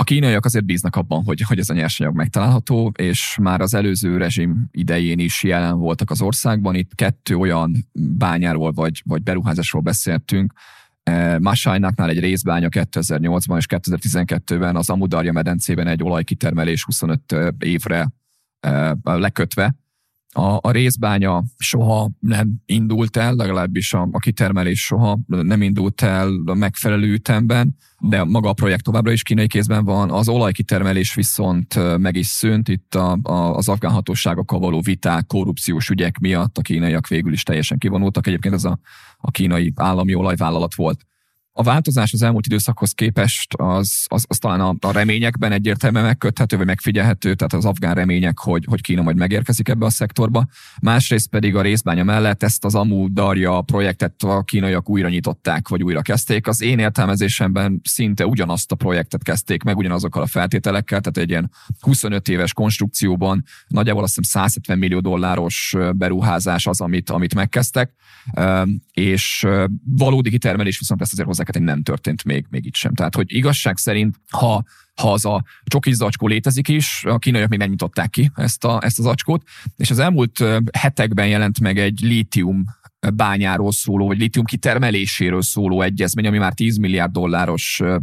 A 0.00 0.04
kínaiak 0.04 0.44
azért 0.44 0.64
bíznak 0.64 0.96
abban, 0.96 1.22
hogy, 1.24 1.40
hogy 1.40 1.58
ez 1.58 1.70
a 1.70 1.74
nyersanyag 1.74 2.14
megtalálható, 2.14 2.92
és 2.96 3.36
már 3.42 3.60
az 3.60 3.74
előző 3.74 4.16
rezsim 4.16 4.68
idején 4.70 5.18
is 5.18 5.42
jelen 5.42 5.78
voltak 5.78 6.10
az 6.10 6.22
országban. 6.22 6.74
Itt 6.74 6.94
kettő 6.94 7.36
olyan 7.36 7.88
bányáról 7.92 8.72
vagy, 8.72 9.02
vagy 9.04 9.22
beruházásról 9.22 9.82
beszéltünk, 9.82 10.52
e, 11.02 11.38
Masajnáknál 11.38 12.08
egy 12.08 12.20
részbánya 12.20 12.68
2008-ban 12.70 13.56
és 13.56 13.66
2012-ben 13.68 14.76
az 14.76 14.90
Amudarja 14.90 15.32
medencében 15.32 15.86
egy 15.86 16.02
olajkitermelés 16.02 16.84
25 16.84 17.34
évre 17.58 18.08
e, 18.60 18.96
lekötve, 19.02 19.74
a, 20.32 20.58
a 20.60 20.70
részbánya 20.70 21.42
soha 21.58 22.10
nem 22.20 22.62
indult 22.66 23.16
el, 23.16 23.34
legalábbis 23.34 23.92
a, 23.92 24.08
a 24.12 24.18
kitermelés 24.18 24.84
soha 24.84 25.18
nem 25.26 25.62
indult 25.62 26.02
el 26.02 26.42
a 26.46 26.54
megfelelő 26.54 27.12
ütemben, 27.12 27.76
de 27.98 28.24
maga 28.24 28.48
a 28.48 28.52
projekt 28.52 28.84
továbbra 28.84 29.12
is 29.12 29.22
kínai 29.22 29.46
kézben 29.46 29.84
van. 29.84 30.10
Az 30.10 30.28
olajkitermelés 30.28 31.14
viszont 31.14 31.98
meg 31.98 32.16
is 32.16 32.26
szűnt, 32.26 32.68
itt 32.68 32.94
a, 32.94 33.18
a, 33.22 33.56
az 33.56 33.68
afgán 33.68 33.92
hatóságokkal 33.92 34.58
való 34.58 34.80
viták, 34.80 35.26
korrupciós 35.26 35.88
ügyek 35.88 36.18
miatt 36.18 36.58
a 36.58 36.62
kínaiak 36.62 37.08
végül 37.08 37.32
is 37.32 37.42
teljesen 37.42 37.78
kivonultak. 37.78 38.26
Egyébként 38.26 38.54
ez 38.54 38.64
a, 38.64 38.78
a 39.18 39.30
kínai 39.30 39.72
állami 39.76 40.14
olajvállalat 40.14 40.74
volt 40.74 41.06
a 41.60 41.62
változás 41.62 42.12
az 42.12 42.22
elmúlt 42.22 42.46
időszakhoz 42.46 42.92
képest 42.92 43.54
az, 43.54 44.04
az, 44.08 44.24
az 44.28 44.38
talán 44.38 44.60
a, 44.60 44.74
a 44.80 44.92
reményekben 44.92 45.52
egyértelműen 45.52 46.04
megköthető, 46.04 46.56
vagy 46.56 46.66
megfigyelhető, 46.66 47.34
tehát 47.34 47.52
az 47.52 47.64
afgán 47.64 47.94
remények, 47.94 48.38
hogy, 48.38 48.64
hogy 48.68 48.80
Kína 48.80 49.02
majd 49.02 49.16
megérkezik 49.16 49.68
ebbe 49.68 49.86
a 49.86 49.90
szektorba. 49.90 50.46
Másrészt 50.82 51.28
pedig 51.28 51.56
a 51.56 51.62
részbánya 51.62 52.04
mellett 52.04 52.42
ezt 52.42 52.64
az 52.64 52.74
Amu 52.74 53.08
Darja 53.12 53.60
projektet 53.60 54.22
a 54.22 54.42
kínaiak 54.42 54.88
újra 54.88 55.08
nyitották, 55.08 55.68
vagy 55.68 55.82
újra 55.82 56.02
kezdték. 56.02 56.46
Az 56.46 56.62
én 56.62 56.78
értelmezésemben 56.78 57.80
szinte 57.84 58.26
ugyanazt 58.26 58.72
a 58.72 58.74
projektet 58.74 59.22
kezdték 59.22 59.62
meg, 59.62 59.76
ugyanazokkal 59.76 60.22
a 60.22 60.26
feltételekkel, 60.26 61.00
tehát 61.00 61.18
egy 61.18 61.30
ilyen 61.30 61.50
25 61.80 62.28
éves 62.28 62.52
konstrukcióban 62.52 63.44
nagyjából 63.68 64.02
azt 64.02 64.16
hiszem 64.16 64.40
170 64.40 64.78
millió 64.78 65.00
dolláros 65.00 65.76
beruházás 65.94 66.66
az, 66.66 66.80
amit, 66.80 67.10
amit 67.10 67.34
megkezdtek, 67.34 67.92
és 68.92 69.46
valódi 69.96 70.30
kitermelés 70.30 70.78
viszont 70.78 71.00
ezt 71.00 71.12
azért 71.12 71.28
hozzá 71.28 71.44
hogy 71.56 71.64
nem 71.64 71.82
történt 71.82 72.24
még, 72.24 72.46
még 72.50 72.66
itt 72.66 72.74
sem. 72.74 72.94
Tehát, 72.94 73.14
hogy 73.14 73.34
igazság 73.34 73.76
szerint, 73.76 74.16
ha 74.30 74.64
ha 75.00 75.12
az 75.12 75.24
a 75.24 75.44
csokis 75.64 75.94
zacskó 75.94 76.26
létezik 76.26 76.68
is, 76.68 77.04
a 77.04 77.18
kínaiak 77.18 77.48
még 77.48 77.58
nem 77.58 77.68
nyitották 77.68 78.10
ki 78.10 78.30
ezt, 78.34 78.64
a, 78.64 78.78
ezt 78.82 78.98
az 78.98 79.04
zacskót, 79.04 79.42
és 79.76 79.90
az 79.90 79.98
elmúlt 79.98 80.44
hetekben 80.72 81.28
jelent 81.28 81.60
meg 81.60 81.78
egy 81.78 82.00
lítium 82.00 82.64
bányáról 83.14 83.72
szóló, 83.72 84.06
vagy 84.06 84.18
lítium 84.18 84.44
kitermeléséről 84.44 85.42
szóló 85.42 85.82
egyezmény, 85.82 86.26
ami 86.26 86.38
már 86.38 86.54
10 86.54 86.76
milliárd 86.76 87.12
dolláros 87.12 87.80
ö, 87.82 87.96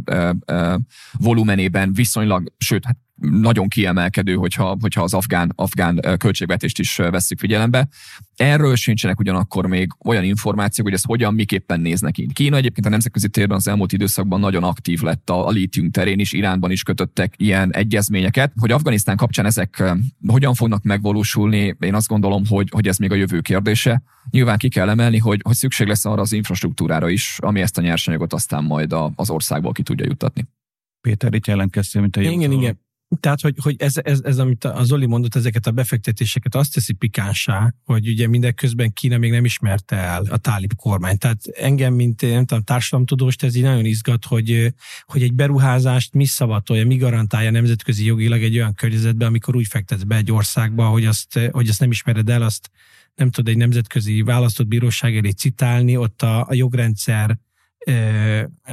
ö, 0.44 0.76
volumenében 1.12 1.92
viszonylag, 1.92 2.52
sőt, 2.58 2.84
hát 2.84 2.96
nagyon 3.20 3.68
kiemelkedő, 3.68 4.34
hogyha, 4.34 4.76
hogyha 4.80 5.02
az 5.02 5.14
afgán, 5.14 5.52
afgán 5.54 6.00
költségvetést 6.18 6.78
is 6.78 6.96
vesszük 6.96 7.38
figyelembe. 7.38 7.88
Erről 8.36 8.76
sincsenek 8.76 9.18
ugyanakkor 9.18 9.66
még 9.66 9.90
olyan 10.04 10.24
információk, 10.24 10.86
hogy 10.86 10.96
ez 10.96 11.02
hogyan, 11.02 11.34
miképpen 11.34 11.80
néznek 11.80 12.12
ki. 12.12 12.28
Kína 12.32 12.56
egyébként 12.56 12.86
a 12.86 12.90
nemzetközi 12.90 13.28
térben 13.28 13.56
az 13.56 13.68
elmúlt 13.68 13.92
időszakban 13.92 14.40
nagyon 14.40 14.64
aktív 14.64 15.00
lett 15.00 15.30
a, 15.30 15.46
a 15.46 15.50
lítium 15.50 15.90
terén 15.90 16.18
is, 16.18 16.32
Iránban 16.32 16.70
is 16.70 16.82
kötöttek 16.82 17.34
ilyen 17.36 17.74
egyezményeket. 17.74 18.52
Hogy 18.60 18.70
Afganisztán 18.70 19.16
kapcsán 19.16 19.46
ezek 19.46 19.82
hogyan 20.26 20.54
fognak 20.54 20.82
megvalósulni, 20.82 21.76
én 21.80 21.94
azt 21.94 22.08
gondolom, 22.08 22.42
hogy, 22.48 22.68
hogy 22.70 22.88
ez 22.88 22.96
még 22.96 23.12
a 23.12 23.14
jövő 23.14 23.40
kérdése. 23.40 24.02
Nyilván 24.30 24.58
ki 24.58 24.68
kell 24.68 24.88
emelni, 24.88 25.18
hogy, 25.18 25.40
hogy 25.42 25.54
szükség 25.54 25.86
lesz 25.86 26.04
arra 26.04 26.20
az 26.20 26.32
infrastruktúrára 26.32 27.08
is, 27.08 27.36
ami 27.40 27.60
ezt 27.60 27.78
a 27.78 27.80
nyersanyagot 27.80 28.32
aztán 28.32 28.64
majd 28.64 28.92
a, 28.92 29.12
az 29.14 29.30
országból 29.30 29.72
ki 29.72 29.82
tudja 29.82 30.04
juttatni. 30.08 30.48
Péter, 31.00 31.34
itt 31.34 31.46
jelentkeztél, 31.46 32.00
mint 32.00 32.16
a 32.16 32.20
Igen, 32.20 32.52
igen. 32.52 32.86
Tehát, 33.20 33.40
hogy, 33.40 33.54
hogy 33.62 33.76
ez, 33.78 33.94
ez, 34.02 34.20
ez, 34.24 34.38
amit 34.38 34.64
a 34.64 34.84
Zoli 34.84 35.06
mondott, 35.06 35.34
ezeket 35.34 35.66
a 35.66 35.70
befektetéseket 35.70 36.54
azt 36.54 36.74
teszi 36.74 36.92
pikánsá, 36.92 37.74
hogy 37.84 38.08
ugye 38.08 38.28
mindeközben 38.28 38.92
Kína 38.92 39.18
még 39.18 39.30
nem 39.30 39.44
ismerte 39.44 39.96
el 39.96 40.24
a 40.30 40.36
tálib 40.36 40.74
kormány. 40.74 41.18
Tehát 41.18 41.46
engem, 41.46 41.94
mint 41.94 42.20
nem 42.20 42.44
tudom, 42.44 42.62
társadalomtudós, 42.62 43.34
ez 43.36 43.54
így 43.54 43.62
nagyon 43.62 43.84
izgat, 43.84 44.24
hogy, 44.24 44.74
hogy 45.06 45.22
egy 45.22 45.34
beruházást 45.34 46.14
mi 46.14 46.24
szavatolja, 46.24 46.86
mi 46.86 46.96
garantálja 46.96 47.50
nemzetközi 47.50 48.04
jogilag 48.04 48.42
egy 48.42 48.56
olyan 48.56 48.74
környezetben, 48.74 49.28
amikor 49.28 49.56
úgy 49.56 49.66
fektetsz 49.66 50.02
be 50.02 50.16
egy 50.16 50.32
országba, 50.32 50.88
hogy 50.88 51.04
azt, 51.04 51.38
hogy 51.50 51.68
azt 51.68 51.80
nem 51.80 51.90
ismered 51.90 52.28
el, 52.28 52.42
azt 52.42 52.70
nem 53.14 53.30
tud 53.30 53.48
egy 53.48 53.56
nemzetközi 53.56 54.22
választott 54.22 54.66
bíróság 54.66 55.16
elé 55.16 55.30
citálni, 55.30 55.96
ott 55.96 56.22
a, 56.22 56.46
a 56.48 56.54
jogrendszer 56.54 57.38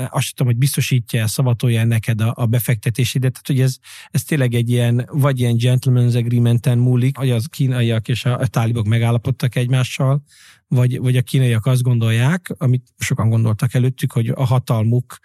azt 0.09 0.35
tudom, 0.35 0.51
hogy 0.51 0.57
biztosítja, 0.57 1.27
szavatolja 1.27 1.83
neked 1.83 2.21
a, 2.21 2.33
a 2.35 2.45
befektetésidet, 2.45 3.31
tehát 3.31 3.47
hogy 3.47 3.59
ez, 3.59 3.77
ez 4.11 4.23
tényleg 4.23 4.53
egy 4.53 4.69
ilyen, 4.69 5.09
vagy 5.11 5.39
ilyen 5.39 5.55
gentleman's 5.57 6.15
agreementen 6.15 6.77
múlik, 6.77 7.17
hogy 7.17 7.29
az 7.29 7.45
kínaiak 7.45 8.07
és 8.07 8.25
a, 8.25 8.37
a 8.37 8.47
tálibok 8.47 8.85
megállapodtak 8.85 9.55
egymással, 9.55 10.23
vagy, 10.67 10.99
vagy 10.99 11.17
a 11.17 11.21
kínaiak 11.21 11.65
azt 11.65 11.81
gondolják, 11.81 12.55
amit 12.57 12.93
sokan 12.97 13.29
gondoltak 13.29 13.73
előttük, 13.73 14.11
hogy 14.11 14.27
a 14.27 14.45
hatalmuk 14.45 15.19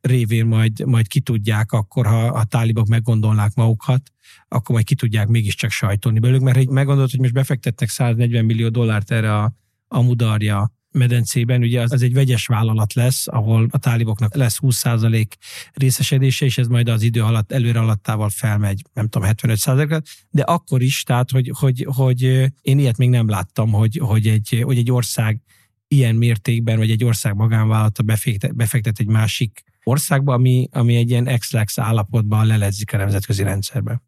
révén 0.00 0.46
majd, 0.46 0.86
majd 0.86 1.06
ki 1.06 1.20
tudják, 1.20 1.72
akkor 1.72 2.06
ha 2.06 2.26
a 2.26 2.44
tálibok 2.44 2.86
meggondolnák 2.86 3.54
magukat, 3.54 4.02
akkor 4.48 4.74
majd 4.74 4.86
ki 4.86 4.94
tudják 4.94 5.28
mégiscsak 5.28 5.70
sajtolni 5.70 6.18
belőlük, 6.18 6.42
mert 6.42 6.56
ha 6.56 6.72
meggondolt, 6.72 7.10
hogy 7.10 7.20
most 7.20 7.32
befektetnek 7.32 7.88
140 7.88 8.44
millió 8.44 8.68
dollárt 8.68 9.10
erre 9.10 9.36
a, 9.36 9.52
a 9.88 10.00
mudarja 10.00 10.72
medencében, 10.92 11.62
ugye 11.62 11.80
az, 11.80 11.92
az 11.92 12.02
egy 12.02 12.12
vegyes 12.12 12.46
vállalat 12.46 12.92
lesz, 12.92 13.28
ahol 13.28 13.68
a 13.70 13.78
táliboknak 13.78 14.34
lesz 14.34 14.58
20% 14.60 15.26
részesedése, 15.72 16.44
és 16.44 16.58
ez 16.58 16.66
majd 16.66 16.88
az 16.88 17.02
idő 17.02 17.22
alatt 17.22 17.52
előre 17.52 17.80
alattával 17.80 18.28
felmegy, 18.28 18.82
nem 18.92 19.08
tudom, 19.08 19.28
75%-ra, 19.32 20.00
de 20.30 20.42
akkor 20.42 20.82
is, 20.82 21.02
tehát, 21.02 21.30
hogy, 21.30 21.52
hogy, 21.58 21.86
hogy 21.94 22.22
én 22.62 22.78
ilyet 22.78 22.96
még 22.96 23.10
nem 23.10 23.28
láttam, 23.28 23.70
hogy, 23.70 24.00
hogy, 24.02 24.26
egy, 24.26 24.60
hogy 24.64 24.78
egy 24.78 24.90
ország 24.90 25.40
ilyen 25.88 26.14
mértékben, 26.14 26.78
vagy 26.78 26.90
egy 26.90 27.04
ország 27.04 27.34
magánvállalata 27.34 28.02
befektet, 28.02 28.54
befektet 28.56 28.98
egy 28.98 29.06
másik 29.06 29.64
országba, 29.84 30.34
ami, 30.34 30.68
ami 30.72 30.96
egy 30.96 31.10
ilyen 31.10 31.26
ex 31.26 31.78
állapotban 31.78 32.46
lelezzik 32.46 32.92
a 32.92 32.96
nemzetközi 32.96 33.42
rendszerbe. 33.42 34.02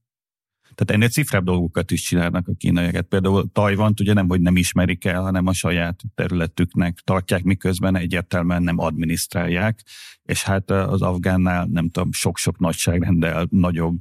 Tehát 0.75 0.91
ennél 0.91 1.09
cifrább 1.09 1.45
dolgokat 1.45 1.91
is 1.91 2.03
csinálnak 2.03 2.49
a 2.49 2.53
kínaiak. 2.59 3.09
Például 3.09 3.51
Tajvant 3.53 4.01
ugye 4.01 4.13
nem, 4.13 4.29
hogy 4.29 4.41
nem 4.41 4.57
ismerik 4.57 5.05
el, 5.05 5.23
hanem 5.23 5.47
a 5.47 5.53
saját 5.53 6.01
területüknek 6.15 6.99
tartják, 7.05 7.43
miközben 7.43 7.97
egyértelműen 7.97 8.63
nem 8.63 8.79
adminisztrálják, 8.79 9.81
és 10.23 10.43
hát 10.43 10.71
az 10.71 11.03
afgánnál 11.03 11.67
nem 11.71 11.91
tudom, 11.91 12.13
sok-sok 12.13 12.59
nagyságrendel 12.59 13.47
nagyobb 13.51 14.01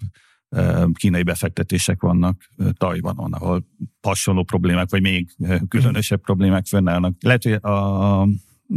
kínai 0.93 1.23
befektetések 1.23 2.01
vannak 2.01 2.49
Tajvanon, 2.73 3.33
ahol 3.33 3.67
hasonló 4.01 4.43
problémák, 4.43 4.89
vagy 4.89 5.01
még 5.01 5.29
különösebb 5.67 6.21
problémák 6.21 6.65
fönnállnak. 6.65 7.15
Lehet, 7.19 7.43
hogy 7.43 7.53
a 7.53 8.27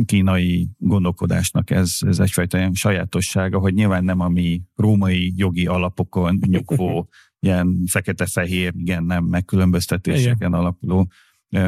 kínai 0.07 0.69
gondolkodásnak 0.79 1.71
ez, 1.71 1.99
ez 2.01 2.19
egyfajta 2.19 2.59
olyan 2.59 2.75
sajátossága, 2.75 3.59
hogy 3.59 3.75
nyilván 3.75 4.05
nem 4.05 4.21
a 4.21 4.29
mi 4.29 4.63
római 4.77 5.33
jogi 5.37 5.67
alapokon 5.67 6.39
nyugvó 6.47 7.09
ilyen 7.45 7.85
fekete-fehér, 7.87 8.73
igen, 8.77 9.05
nem 9.05 9.25
megkülönböztetéseken 9.25 10.37
igen. 10.37 10.53
alapuló 10.53 11.11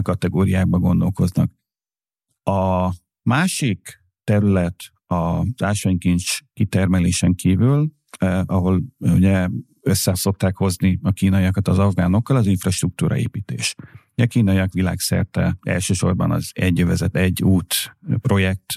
kategóriákba 0.02 0.78
gondolkoznak. 0.78 1.50
A 2.42 2.90
másik 3.23 4.02
terület 4.25 4.76
az 5.06 5.62
ásványkincs 5.62 6.38
kitermelésen 6.52 7.35
kívül, 7.35 7.90
eh, 8.18 8.42
ahol 8.47 8.83
ugye 8.99 9.49
össze 9.80 10.14
szokták 10.14 10.56
hozni 10.56 10.99
a 11.02 11.12
kínaiakat 11.12 11.68
az 11.68 11.78
afgánokkal, 11.78 12.37
az 12.37 12.47
infrastruktúra 12.47 13.16
építés. 13.16 13.75
A 14.23 14.26
kínaiak 14.26 14.73
világszerte 14.73 15.58
elsősorban 15.61 16.30
az 16.30 16.50
egyövezet 16.54 17.16
egy 17.16 17.42
út 17.42 17.96
projekt 18.20 18.75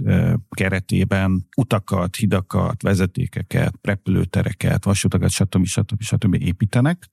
keretében 0.49 1.47
utakat, 1.55 2.15
hidakat, 2.15 2.81
vezetékeket, 2.81 3.73
repülőtereket, 3.81 4.83
vasutakat, 4.83 5.29
stb. 5.29 5.65
stb. 5.65 6.01
stb. 6.01 6.33
építenek, 6.33 7.09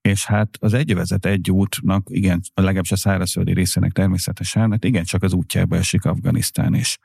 és 0.00 0.26
hát 0.26 0.56
az 0.60 0.72
egyövezet 0.72 1.26
egy 1.26 1.50
útnak, 1.50 2.06
igen, 2.10 2.40
legalábbis 2.54 2.92
a 2.92 2.96
szárazföldi 2.96 3.52
részének 3.52 3.92
természetesen, 3.92 4.70
hát 4.70 4.84
igen, 4.84 5.04
csak 5.04 5.22
az 5.22 5.32
útjába 5.32 5.76
esik 5.76 6.04
Afganisztán 6.04 6.74
is. 6.74 6.98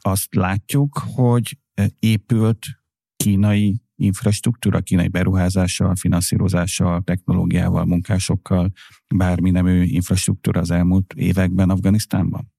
Azt 0.00 0.34
látjuk, 0.34 1.02
hogy 1.14 1.58
épült 1.98 2.66
kínai 3.16 3.82
infrastruktúra, 4.00 4.80
kínai 4.80 5.08
beruházással, 5.08 5.94
finanszírozással, 5.94 7.02
technológiával, 7.02 7.84
munkásokkal, 7.84 8.72
bármi 9.14 9.50
nemű 9.50 9.82
infrastruktúra 9.82 10.60
az 10.60 10.70
elmúlt 10.70 11.12
években 11.16 11.70
Afganisztánban? 11.70 12.49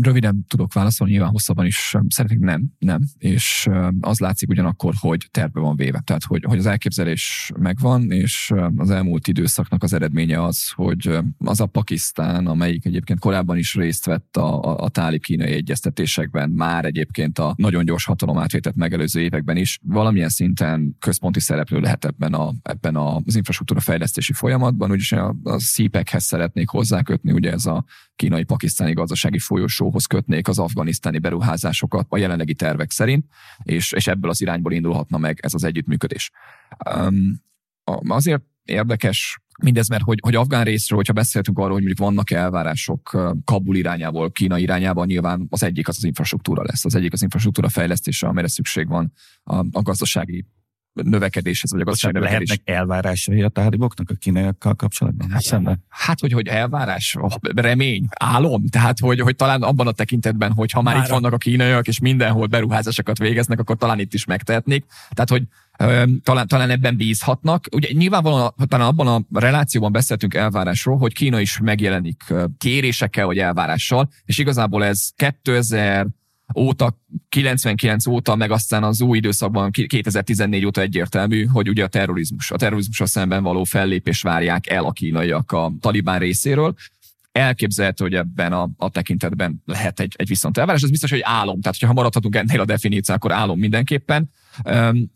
Röviden 0.00 0.44
tudok 0.48 0.72
válaszolni, 0.72 1.12
nyilván 1.12 1.30
hosszabban 1.30 1.66
is 1.66 1.94
szeretnék 2.08 2.38
nem, 2.38 2.64
nem, 2.78 3.00
és 3.18 3.68
az 4.00 4.18
látszik 4.18 4.48
ugyanakkor, 4.48 4.94
hogy 4.98 5.28
terve 5.30 5.60
van 5.60 5.76
véve, 5.76 6.02
tehát 6.04 6.24
hogy, 6.24 6.44
hogy 6.46 6.58
az 6.58 6.66
elképzelés 6.66 7.52
megvan, 7.58 8.10
és 8.10 8.52
az 8.76 8.90
elmúlt 8.90 9.28
időszaknak 9.28 9.82
az 9.82 9.92
eredménye 9.92 10.44
az, 10.44 10.70
hogy 10.70 11.18
az 11.38 11.60
a 11.60 11.66
Pakisztán, 11.66 12.46
amelyik 12.46 12.84
egyébként 12.84 13.18
korábban 13.18 13.56
is 13.56 13.74
részt 13.74 14.04
vett 14.04 14.36
a, 14.36 14.62
a, 14.62 14.78
a 14.78 14.88
tálib 14.88 15.22
kínai 15.22 15.52
egyeztetésekben, 15.52 16.50
már 16.50 16.84
egyébként 16.84 17.38
a 17.38 17.54
nagyon 17.56 17.84
gyors 17.84 18.04
hatalomátvétet 18.04 18.74
megelőző 18.74 19.20
években 19.20 19.56
is 19.56 19.78
valamilyen 19.82 20.28
szinten 20.28 20.96
központi 20.98 21.40
szereplő 21.40 21.80
lehet 21.80 22.04
ebben, 22.04 22.34
a, 22.34 22.52
ebben 22.62 22.96
az 22.96 23.36
infrastruktúra 23.36 23.80
fejlesztési 23.80 24.32
folyamatban, 24.32 24.90
úgyis 24.90 25.12
a, 25.12 25.36
a 25.42 25.58
CPEC-hez 25.58 26.24
szeretnék 26.24 26.68
hozzákötni, 26.68 27.32
ugye 27.32 27.52
ez 27.52 27.66
a 27.66 27.84
kínai-pakisztáni 28.16 28.92
gazdasági 28.92 29.38
folyosóhoz 29.68 30.06
kötnék 30.06 30.48
az 30.48 30.58
afganisztáni 30.58 31.18
beruházásokat 31.18 32.06
a 32.08 32.16
jelenlegi 32.16 32.54
tervek 32.54 32.90
szerint, 32.90 33.24
és, 33.62 33.92
és 33.92 34.06
ebből 34.06 34.30
az 34.30 34.40
irányból 34.40 34.72
indulhatna 34.72 35.18
meg 35.18 35.38
ez 35.42 35.54
az 35.54 35.64
együttműködés. 35.64 36.30
Um, 36.96 37.42
azért 38.08 38.42
érdekes 38.64 39.40
mindez, 39.62 39.88
mert 39.88 40.02
hogy, 40.02 40.18
hogy 40.22 40.34
afgán 40.34 40.64
részről, 40.64 40.98
hogyha 40.98 41.12
beszéltünk 41.12 41.58
arról, 41.58 41.72
hogy 41.72 41.82
mondjuk 41.82 42.06
vannak 42.06 42.30
elvárások 42.30 43.16
Kabul 43.44 43.76
irányából, 43.76 44.30
Kína 44.30 44.58
irányába, 44.58 45.04
nyilván 45.04 45.46
az 45.50 45.62
egyik 45.62 45.88
az 45.88 45.96
az 45.96 46.04
infrastruktúra 46.04 46.62
lesz. 46.62 46.84
Az 46.84 46.94
egyik 46.94 47.12
az 47.12 47.22
infrastruktúra 47.22 47.68
fejlesztése, 47.68 48.26
amire 48.26 48.48
szükség 48.48 48.88
van 48.88 49.12
a, 49.42 49.56
a 49.56 49.82
gazdasági 49.82 50.46
növekedéshez, 51.02 51.72
vagy 51.72 51.80
a 51.80 51.84
gazdaság 51.84 52.12
növekedés. 52.12 52.48
Lehetnek 52.48 52.76
elvárásai 52.76 53.42
a 53.42 53.48
táliboknak 53.48 54.10
a 54.10 54.14
kínaiakkal 54.14 54.74
kapcsolatban? 54.74 55.30
Hát, 55.30 55.42
szemben. 55.42 55.84
hát 55.88 56.20
hogy, 56.20 56.32
hogy 56.32 56.46
elvárás, 56.46 57.16
remény, 57.54 58.06
álom, 58.18 58.66
tehát 58.66 58.98
hogy, 58.98 59.20
hogy 59.20 59.36
talán 59.36 59.62
abban 59.62 59.86
a 59.86 59.92
tekintetben, 59.92 60.52
hogy 60.52 60.70
ha 60.70 60.82
már 60.82 60.94
Mára. 60.94 61.06
itt 61.06 61.12
vannak 61.12 61.32
a 61.32 61.38
kínaiak, 61.38 61.88
és 61.88 61.98
mindenhol 61.98 62.46
beruházásokat 62.46 63.18
végeznek, 63.18 63.58
akkor 63.58 63.76
talán 63.76 63.98
itt 63.98 64.14
is 64.14 64.24
megtehetnék. 64.24 64.84
Tehát, 65.10 65.30
hogy 65.30 65.42
talán, 66.22 66.46
talán 66.46 66.70
ebben 66.70 66.96
bízhatnak. 66.96 67.64
Ugye 67.72 67.88
nyilvánvalóan 67.92 68.54
talán 68.68 68.86
abban 68.86 69.06
a 69.06 69.40
relációban 69.40 69.92
beszéltünk 69.92 70.34
elvárásról, 70.34 70.96
hogy 70.96 71.14
Kína 71.14 71.40
is 71.40 71.58
megjelenik 71.58 72.34
kérésekkel 72.58 73.26
vagy 73.26 73.38
elvárással, 73.38 74.08
és 74.24 74.38
igazából 74.38 74.84
ez 74.84 75.08
2000 75.42 76.06
óta, 76.54 76.98
99 77.28 78.06
óta, 78.06 78.36
meg 78.36 78.50
aztán 78.50 78.84
az 78.84 79.00
új 79.00 79.16
időszakban 79.16 79.70
2014 79.70 80.66
óta 80.66 80.80
egyértelmű, 80.80 81.44
hogy 81.44 81.68
ugye 81.68 81.84
a 81.84 81.88
terrorizmus, 81.88 82.50
a 82.50 82.56
terrorizmusra 82.56 83.06
szemben 83.06 83.42
való 83.42 83.64
fellépés 83.64 84.22
várják 84.22 84.66
el 84.66 84.84
a 84.84 84.92
kínaiak 84.92 85.52
a 85.52 85.72
talibán 85.80 86.18
részéről. 86.18 86.74
Elképzelhető, 87.32 88.04
hogy 88.04 88.14
ebben 88.14 88.52
a, 88.52 88.70
a 88.76 88.90
tekintetben 88.90 89.62
lehet 89.64 90.00
egy, 90.00 90.14
egy 90.16 90.28
viszont 90.28 90.58
elvárás. 90.58 90.82
Ez 90.82 90.90
biztos, 90.90 91.10
hogy 91.10 91.22
álom. 91.22 91.60
Tehát, 91.60 91.78
ha 91.78 91.92
maradhatunk 91.92 92.36
ennél 92.36 92.60
a 92.60 92.64
definíció, 92.64 93.14
akkor 93.14 93.32
álom 93.32 93.58
mindenképpen. 93.58 94.30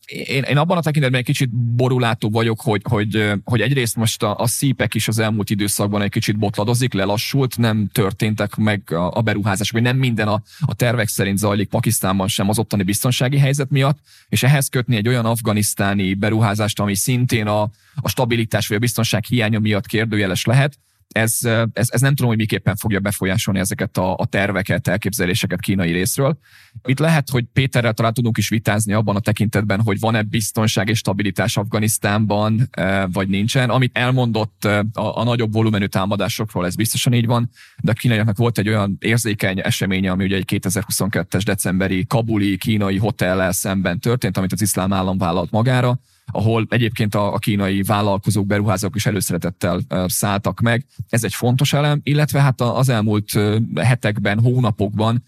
Én, 0.06 0.42
én 0.42 0.56
abban 0.56 0.76
a 0.76 0.80
tekintetben 0.80 1.20
egy 1.20 1.26
kicsit 1.26 1.50
borulátó 1.50 2.30
vagyok, 2.30 2.60
hogy, 2.60 2.80
hogy, 2.84 3.32
hogy 3.44 3.60
egyrészt 3.60 3.96
most 3.96 4.22
a, 4.22 4.38
a 4.38 4.46
szípek 4.46 4.94
is 4.94 5.08
az 5.08 5.18
elmúlt 5.18 5.50
időszakban 5.50 6.02
egy 6.02 6.10
kicsit 6.10 6.38
botladozik, 6.38 6.92
lelassult, 6.92 7.58
nem 7.58 7.88
történtek 7.92 8.56
meg 8.56 8.82
a, 8.92 9.10
a 9.10 9.20
beruházások, 9.20 9.72
vagy 9.72 9.82
nem 9.82 9.96
minden 9.96 10.28
a, 10.28 10.42
a 10.60 10.74
tervek 10.74 11.08
szerint 11.08 11.38
zajlik 11.38 11.68
Pakisztánban 11.68 12.28
sem 12.28 12.48
az 12.48 12.58
ottani 12.58 12.82
biztonsági 12.82 13.38
helyzet 13.38 13.70
miatt, 13.70 13.98
és 14.28 14.42
ehhez 14.42 14.68
kötni 14.68 14.96
egy 14.96 15.08
olyan 15.08 15.26
afganisztáni 15.26 16.14
beruházást, 16.14 16.80
ami 16.80 16.94
szintén 16.94 17.46
a, 17.46 17.62
a 17.94 18.08
stabilitás 18.08 18.68
vagy 18.68 18.76
a 18.76 18.80
biztonság 18.80 19.24
hiánya 19.24 19.58
miatt 19.58 19.86
kérdőjeles 19.86 20.44
lehet, 20.44 20.78
ez, 21.12 21.38
ez, 21.72 21.88
ez 21.90 22.00
nem 22.00 22.14
tudom, 22.14 22.28
hogy 22.28 22.36
miképpen 22.36 22.76
fogja 22.76 23.00
befolyásolni 23.00 23.60
ezeket 23.60 23.96
a, 23.96 24.16
a 24.16 24.26
terveket, 24.26 24.88
elképzeléseket 24.88 25.60
kínai 25.60 25.92
részről. 25.92 26.38
Itt 26.84 26.98
lehet, 26.98 27.30
hogy 27.30 27.44
Péterrel 27.52 27.92
talán 27.92 28.12
tudunk 28.12 28.38
is 28.38 28.48
vitázni 28.48 28.92
abban 28.92 29.16
a 29.16 29.20
tekintetben, 29.20 29.80
hogy 29.80 30.00
van-e 30.00 30.22
biztonság 30.22 30.88
és 30.88 30.98
stabilitás 30.98 31.56
Afganisztánban, 31.56 32.70
vagy 33.12 33.28
nincsen. 33.28 33.70
Amit 33.70 33.96
elmondott 33.98 34.64
a, 34.64 34.84
a 34.92 35.24
nagyobb 35.24 35.52
volumenű 35.52 35.86
támadásokról, 35.86 36.66
ez 36.66 36.74
biztosan 36.74 37.12
így 37.12 37.26
van, 37.26 37.50
de 37.82 37.90
a 37.90 37.94
kínaiaknak 37.94 38.36
volt 38.36 38.58
egy 38.58 38.68
olyan 38.68 38.96
érzékeny 39.00 39.60
eseménye, 39.62 40.10
ami 40.10 40.24
ugye 40.24 40.36
egy 40.36 40.48
2022-es 40.52 41.42
decemberi 41.44 42.06
kabuli 42.06 42.56
kínai 42.56 42.98
hotellel 42.98 43.52
szemben 43.52 43.98
történt, 43.98 44.36
amit 44.36 44.52
az 44.52 44.62
iszlám 44.62 44.92
állam 44.92 45.18
vállalt 45.18 45.50
magára, 45.50 45.98
ahol 46.26 46.66
egyébként 46.68 47.14
a, 47.14 47.38
kínai 47.38 47.82
vállalkozók, 47.82 48.46
beruházók 48.46 48.96
is 48.96 49.06
előszeretettel 49.06 49.80
szálltak 50.06 50.60
meg. 50.60 50.86
Ez 51.08 51.24
egy 51.24 51.34
fontos 51.34 51.72
elem, 51.72 52.00
illetve 52.02 52.40
hát 52.40 52.60
az 52.60 52.88
elmúlt 52.88 53.38
hetekben, 53.74 54.40
hónapokban, 54.40 55.22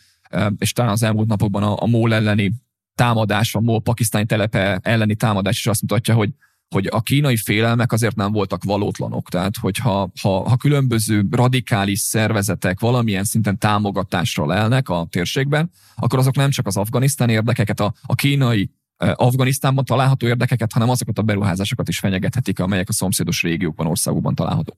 és 0.59 0.73
talán 0.73 0.91
az 0.93 1.03
elmúlt 1.03 1.29
napokban 1.29 1.63
a, 1.63 1.83
a 1.83 1.87
MOL 1.87 2.15
elleni 2.15 2.53
támadás, 2.95 3.55
a 3.55 3.61
MOL 3.61 3.83
pakisztáni 3.83 4.27
telepe 4.27 4.79
elleni 4.83 5.15
támadás 5.15 5.59
is 5.59 5.67
azt 5.67 5.81
mutatja, 5.81 6.15
hogy 6.15 6.31
hogy 6.75 6.89
a 6.91 7.01
kínai 7.01 7.37
félelmek 7.37 7.93
azért 7.93 8.17
nem 8.17 8.33
voltak 8.33 8.65
valótlanok. 8.65 9.29
Tehát, 9.29 9.57
hogyha 9.57 10.11
ha, 10.21 10.49
ha 10.49 10.57
különböző 10.57 11.27
radikális 11.31 11.99
szervezetek 11.99 12.81
valamilyen 12.81 13.25
szinten 13.25 13.59
támogatásra 13.59 14.47
lelnek 14.47 14.89
a 14.89 15.07
térségben, 15.11 15.71
akkor 15.95 16.19
azok 16.19 16.37
nem 16.37 16.51
csak 16.51 16.67
az 16.67 16.77
afganisztáni 16.77 17.33
érdekeket, 17.33 17.81
a, 17.81 17.95
a 18.03 18.15
kínai 18.15 18.71
Afganisztánban 18.97 19.85
található 19.85 20.27
érdekeket, 20.27 20.73
hanem 20.73 20.89
azokat 20.89 21.19
a 21.19 21.23
beruházásokat 21.23 21.89
is 21.89 21.99
fenyegethetik, 21.99 22.59
amelyek 22.59 22.89
a 22.89 22.93
szomszédos 22.93 23.43
régiókban, 23.43 23.87
országokban 23.87 24.35
találhatók. 24.35 24.77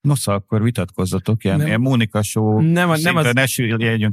Nos, 0.00 0.26
akkor 0.26 0.62
vitatkozzatok, 0.62 1.44
ilyen, 1.44 1.56
nem, 1.56 1.66
ilyen 1.66 1.80
Mónika 1.80 2.22
show 2.22 2.60
nem, 2.60 2.90
nem 3.02 3.16
az... 3.16 3.32
ne 3.32 3.46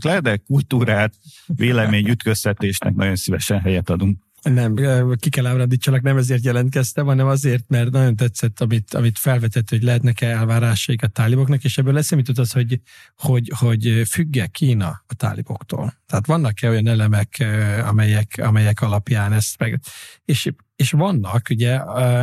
le, 0.04 0.20
de 0.20 0.38
kultúrát, 0.38 1.14
vélemény 1.46 2.08
ütköztetésnek 2.08 2.96
nagyon 2.96 3.16
szívesen 3.16 3.60
helyet 3.60 3.90
adunk. 3.90 4.25
Nem, 4.54 4.76
ki 5.20 5.30
kell 5.30 5.46
ábrándítsalak, 5.46 6.02
nem 6.02 6.18
ezért 6.18 6.44
jelentkeztem, 6.44 7.06
hanem 7.06 7.28
azért, 7.28 7.64
mert 7.68 7.92
nagyon 7.92 8.16
tetszett, 8.16 8.62
amit, 8.62 8.94
amit 8.94 9.20
felvetett, 9.20 9.70
hogy 9.70 9.84
lehetnek-e 9.84 10.28
elvárásaik 10.28 11.04
a 11.04 11.08
táliboknak, 11.08 11.64
és 11.64 11.78
ebből 11.78 11.98
eszembe 11.98 12.32
az, 12.36 12.52
hogy, 12.52 12.82
hogy, 13.16 13.52
hogy 13.56 14.02
függe 14.08 14.48
Kína 14.48 15.04
a 15.08 15.14
táliboktól. 15.14 15.94
Tehát 16.06 16.26
vannak-e 16.26 16.70
olyan 16.70 16.88
elemek, 16.88 17.46
amelyek, 17.86 18.42
amelyek 18.44 18.82
alapján 18.82 19.34
ezt 19.34 19.60
meg... 19.60 19.80
És, 20.26 20.52
és 20.76 20.92
vannak, 20.92 21.48
ugye, 21.50 21.78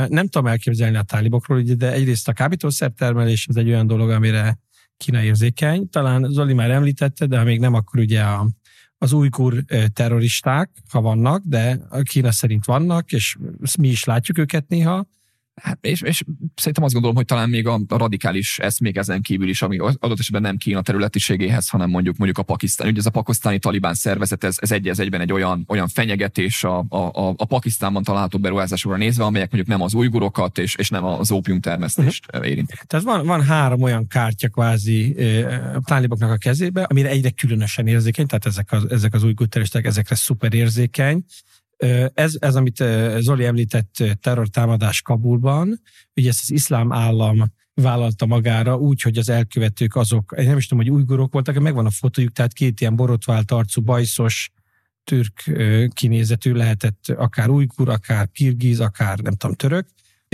nem 0.09 0.29
tudom 0.29 0.47
elképzelni 0.47 0.97
a 0.97 1.03
tálibokról, 1.03 1.59
ugye, 1.59 1.75
de 1.75 1.93
egyrészt 1.93 2.29
a 2.29 2.33
kábítószertermelés 2.33 3.47
az 3.49 3.57
egy 3.57 3.69
olyan 3.69 3.87
dolog, 3.87 4.11
amire 4.11 4.59
Kína 4.97 5.23
érzékeny. 5.23 5.89
Talán 5.89 6.27
Zoli 6.31 6.53
már 6.53 6.71
említette, 6.71 7.27
de 7.27 7.39
ha 7.39 7.45
még 7.45 7.61
nem, 7.61 7.75
akkor 7.75 8.01
ugye 8.01 8.23
a, 8.23 8.49
az 9.03 9.13
újkur 9.13 9.65
terroristák, 9.93 10.71
ha 10.91 11.01
vannak, 11.01 11.43
de 11.45 11.79
Kína 12.03 12.33
szerint 12.33 12.65
vannak, 12.65 13.13
és 13.13 13.37
mi 13.79 13.89
is 13.89 14.05
látjuk 14.05 14.39
őket 14.39 14.69
néha, 14.69 15.07
Hát, 15.55 15.79
és, 15.81 16.01
és 16.03 16.23
szerintem 16.55 16.85
azt 16.85 16.93
gondolom, 16.93 17.17
hogy 17.17 17.25
talán 17.25 17.49
még 17.49 17.67
a, 17.67 17.81
a 17.89 17.97
radikális 17.97 18.61
még 18.81 18.97
ezen 18.97 19.23
kívül 19.23 19.49
is, 19.49 19.63
ami 19.63 19.79
adott 19.79 20.19
esetben 20.19 20.43
nem 20.43 20.57
Kína 20.57 20.83
területiségéhez, 20.83 21.69
hanem 21.69 21.91
mondjuk 21.91 22.17
mondjuk 22.17 22.39
a 22.39 22.43
pakisztán. 22.43 22.89
Ugye 22.89 22.99
ez 22.99 23.07
a 23.07 23.11
pakisztáni 23.11 23.59
talibán 23.59 23.95
szervezet, 23.95 24.45
ez, 24.45 24.57
ez 24.61 24.71
egy 24.73 24.89
ez 24.89 24.99
egyben 24.99 25.21
egy 25.21 25.33
olyan, 25.33 25.65
olyan 25.69 25.89
fenyegetés 25.89 26.65
a, 26.65 26.85
a, 26.89 26.97
a, 26.97 27.35
a 27.37 27.45
Pakisztánban 27.45 28.03
található 28.03 28.39
beruházásokra 28.39 28.97
nézve, 28.97 29.25
amelyek 29.25 29.51
mondjuk 29.53 29.77
nem 29.77 29.87
az 29.87 29.95
ujgurokat 29.95 30.59
és, 30.59 30.75
és 30.75 30.91
nem 30.91 31.05
az 31.05 31.31
ópium 31.31 31.61
termesztést 31.61 32.27
uh-huh. 32.27 32.49
érintik. 32.49 32.81
Tehát 32.87 33.05
van, 33.05 33.27
van 33.27 33.43
három 33.43 33.83
olyan 33.83 34.07
kártya 34.07 34.49
kvázi 34.49 35.17
a 35.75 35.81
táliboknak 35.85 36.31
a 36.31 36.37
kezébe, 36.37 36.83
amire 36.83 37.09
egyre 37.09 37.31
különösen 37.31 37.87
érzékeny, 37.87 38.27
tehát 38.27 38.47
ezek 38.47 38.73
az, 38.73 38.91
ezek 38.91 39.15
az 39.15 39.23
újgur 39.23 39.49
ezekre 39.83 40.15
szuper 40.15 40.55
érzékeny, 40.55 41.25
ez, 42.15 42.35
ez, 42.39 42.55
amit 42.55 42.85
Zoli 43.19 43.45
említett 43.45 44.05
terrortámadás 44.21 45.03
Kabulban, 45.03 45.81
ugye 46.17 46.29
ezt 46.29 46.41
az 46.43 46.51
iszlám 46.51 46.93
állam 46.93 47.53
vállalta 47.75 48.27
magára 48.27 48.77
úgy, 48.77 49.03
hogy 49.03 49.19
az 49.19 49.29
elkövetők 49.29 49.97
azok, 49.97 50.35
én 50.39 50.47
nem 50.47 50.57
is 50.57 50.67
tudom, 50.67 50.85
hogy 50.85 50.95
újgurok 50.95 51.33
voltak, 51.33 51.59
megvan 51.59 51.87
a 51.87 51.91
fotójuk, 51.91 52.33
tehát 52.33 52.53
két 52.53 52.81
ilyen 52.81 52.97
borotvált 52.97 53.51
arcú, 53.51 53.83
bajszos, 53.83 54.51
türk 55.05 55.51
kinézetű 55.89 56.53
lehetett, 56.53 57.09
akár 57.09 57.49
újgur, 57.49 57.89
akár 57.89 58.29
kirgiz, 58.33 58.81
akár 58.81 59.19
nem 59.19 59.35
tudom, 59.35 59.57
török, 59.57 59.87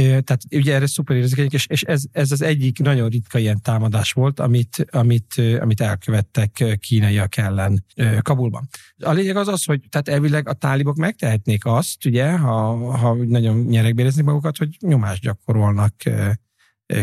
Tehát 0.03 0.41
ugye 0.51 0.75
erre 0.75 0.87
szuper 0.87 1.17
érzékenyek, 1.17 1.53
és, 1.53 1.67
és 1.67 1.83
ez, 1.83 2.03
ez 2.13 2.33
az 2.33 2.43
egyik 2.43 2.79
nagyon 2.79 3.09
ritka 3.09 3.39
ilyen 3.39 3.63
támadás 3.63 4.13
volt, 4.13 4.41
amit, 4.41 4.87
amit, 4.91 5.43
amit 5.61 5.81
elkövettek 5.81 6.65
kínaiak 6.81 7.37
ellen 7.37 7.85
Kabulban. 8.23 8.69
A 8.99 9.13
lényeg 9.13 9.37
az 9.37 9.49
az, 9.49 9.65
hogy 9.65 9.81
tehát 9.89 10.09
elvileg 10.09 10.49
a 10.49 10.53
tálibok 10.53 10.97
megtehetnék 10.97 11.65
azt, 11.65 12.05
ugye, 12.05 12.31
ha, 12.31 12.77
ha 12.97 13.15
nagyon 13.15 13.57
nyerekbéreznék 13.57 14.25
magukat, 14.25 14.57
hogy 14.57 14.77
nyomást 14.81 15.23
gyakorolnak 15.23 15.95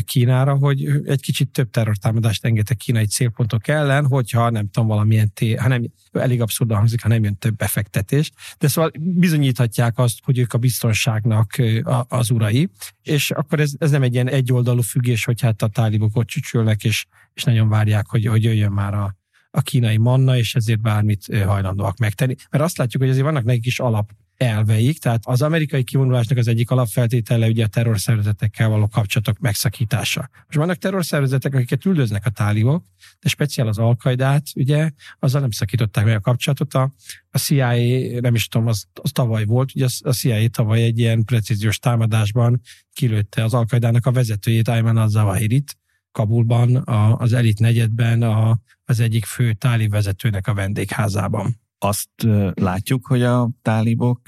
Kínára, 0.05 0.55
hogy 0.55 0.85
egy 1.05 1.21
kicsit 1.21 1.49
több 1.49 1.69
terrortámadást 1.69 2.45
engedtek 2.45 2.77
kínai 2.77 3.05
célpontok 3.05 3.67
ellen, 3.67 4.05
hogyha 4.05 4.49
nem 4.49 4.69
tudom, 4.69 4.87
valamilyen 4.87 5.33
té, 5.33 5.55
ha 5.55 5.67
nem, 5.67 5.83
elég 6.11 6.41
abszurdan 6.41 6.77
hangzik, 6.77 7.01
ha 7.01 7.07
nem 7.07 7.23
jön 7.23 7.37
több 7.37 7.55
befektetés. 7.55 8.31
De 8.57 8.67
szóval 8.67 8.91
bizonyíthatják 8.99 9.97
azt, 9.97 10.19
hogy 10.23 10.37
ők 10.37 10.53
a 10.53 10.57
biztonságnak 10.57 11.61
az 12.07 12.29
urai, 12.29 12.69
és 13.01 13.31
akkor 13.31 13.59
ez, 13.59 13.71
ez 13.77 13.91
nem 13.91 14.03
egy 14.03 14.13
ilyen 14.13 14.29
egyoldalú 14.29 14.81
függés, 14.81 15.25
hogy 15.25 15.41
hát 15.41 15.61
a 15.61 15.67
tálibok 15.67 16.17
ott 16.17 16.27
csücsülnek, 16.27 16.83
és, 16.83 17.05
és 17.33 17.43
nagyon 17.43 17.69
várják, 17.69 18.07
hogy, 18.07 18.25
hogy 18.25 18.43
jöjjön 18.43 18.71
már 18.71 18.93
a, 18.93 19.15
a 19.51 19.61
kínai 19.61 19.97
manna, 19.97 20.37
és 20.37 20.55
ezért 20.55 20.81
bármit 20.81 21.43
hajlandóak 21.45 21.97
megtenni. 21.97 22.35
Mert 22.49 22.63
azt 22.63 22.77
látjuk, 22.77 23.01
hogy 23.01 23.11
azért 23.11 23.25
vannak 23.25 23.43
nekik 23.43 23.65
is 23.65 23.79
alap 23.79 24.11
elveik, 24.37 24.99
tehát 24.99 25.21
az 25.25 25.41
amerikai 25.41 25.83
kivonulásnak 25.83 26.37
az 26.37 26.47
egyik 26.47 26.71
alapfeltétele 26.71 27.47
ugye 27.47 27.63
a 27.63 27.67
terrorszervezetekkel 27.67 28.69
való 28.69 28.87
kapcsolatok 28.87 29.39
megszakítása. 29.39 30.29
Most 30.45 30.57
vannak 30.57 30.77
terrorszervezetek, 30.77 31.53
akiket 31.53 31.85
üldöznek 31.85 32.25
a 32.25 32.29
tálibok, 32.29 32.85
de 33.19 33.29
speciál 33.29 33.67
az 33.67 33.77
alkaidát, 33.77 34.43
ugye, 34.55 34.89
azzal 35.19 35.41
nem 35.41 35.51
szakították 35.51 36.05
meg 36.05 36.15
a 36.15 36.19
kapcsolatot. 36.19 36.73
A, 36.73 36.93
a 37.29 37.37
CIA, 37.37 38.19
nem 38.19 38.35
is 38.35 38.47
tudom, 38.47 38.67
az, 38.67 38.85
az 38.93 39.11
tavaly 39.11 39.45
volt, 39.45 39.71
ugye 39.75 39.85
a 39.99 40.11
CIA 40.11 40.49
tavaly 40.49 40.81
egy 40.83 40.99
ilyen 40.99 41.23
precíziós 41.23 41.79
támadásban 41.79 42.61
kilőtte 42.93 43.43
az 43.43 43.53
alkaidának 43.53 44.05
a 44.05 44.11
vezetőjét, 44.11 44.67
Ayman 44.67 44.97
al-Zawahirit, 44.97 45.77
Kabulban, 46.11 46.75
a, 46.75 47.17
az 47.17 47.33
elit 47.33 47.59
negyedben 47.59 48.21
a, 48.21 48.59
az 48.85 48.99
egyik 48.99 49.25
fő 49.25 49.53
táli 49.53 49.87
vezetőnek 49.87 50.47
a 50.47 50.53
vendégházában 50.53 51.63
azt 51.87 52.09
látjuk, 52.53 53.05
hogy 53.05 53.21
a 53.21 53.49
tálibok 53.61 54.21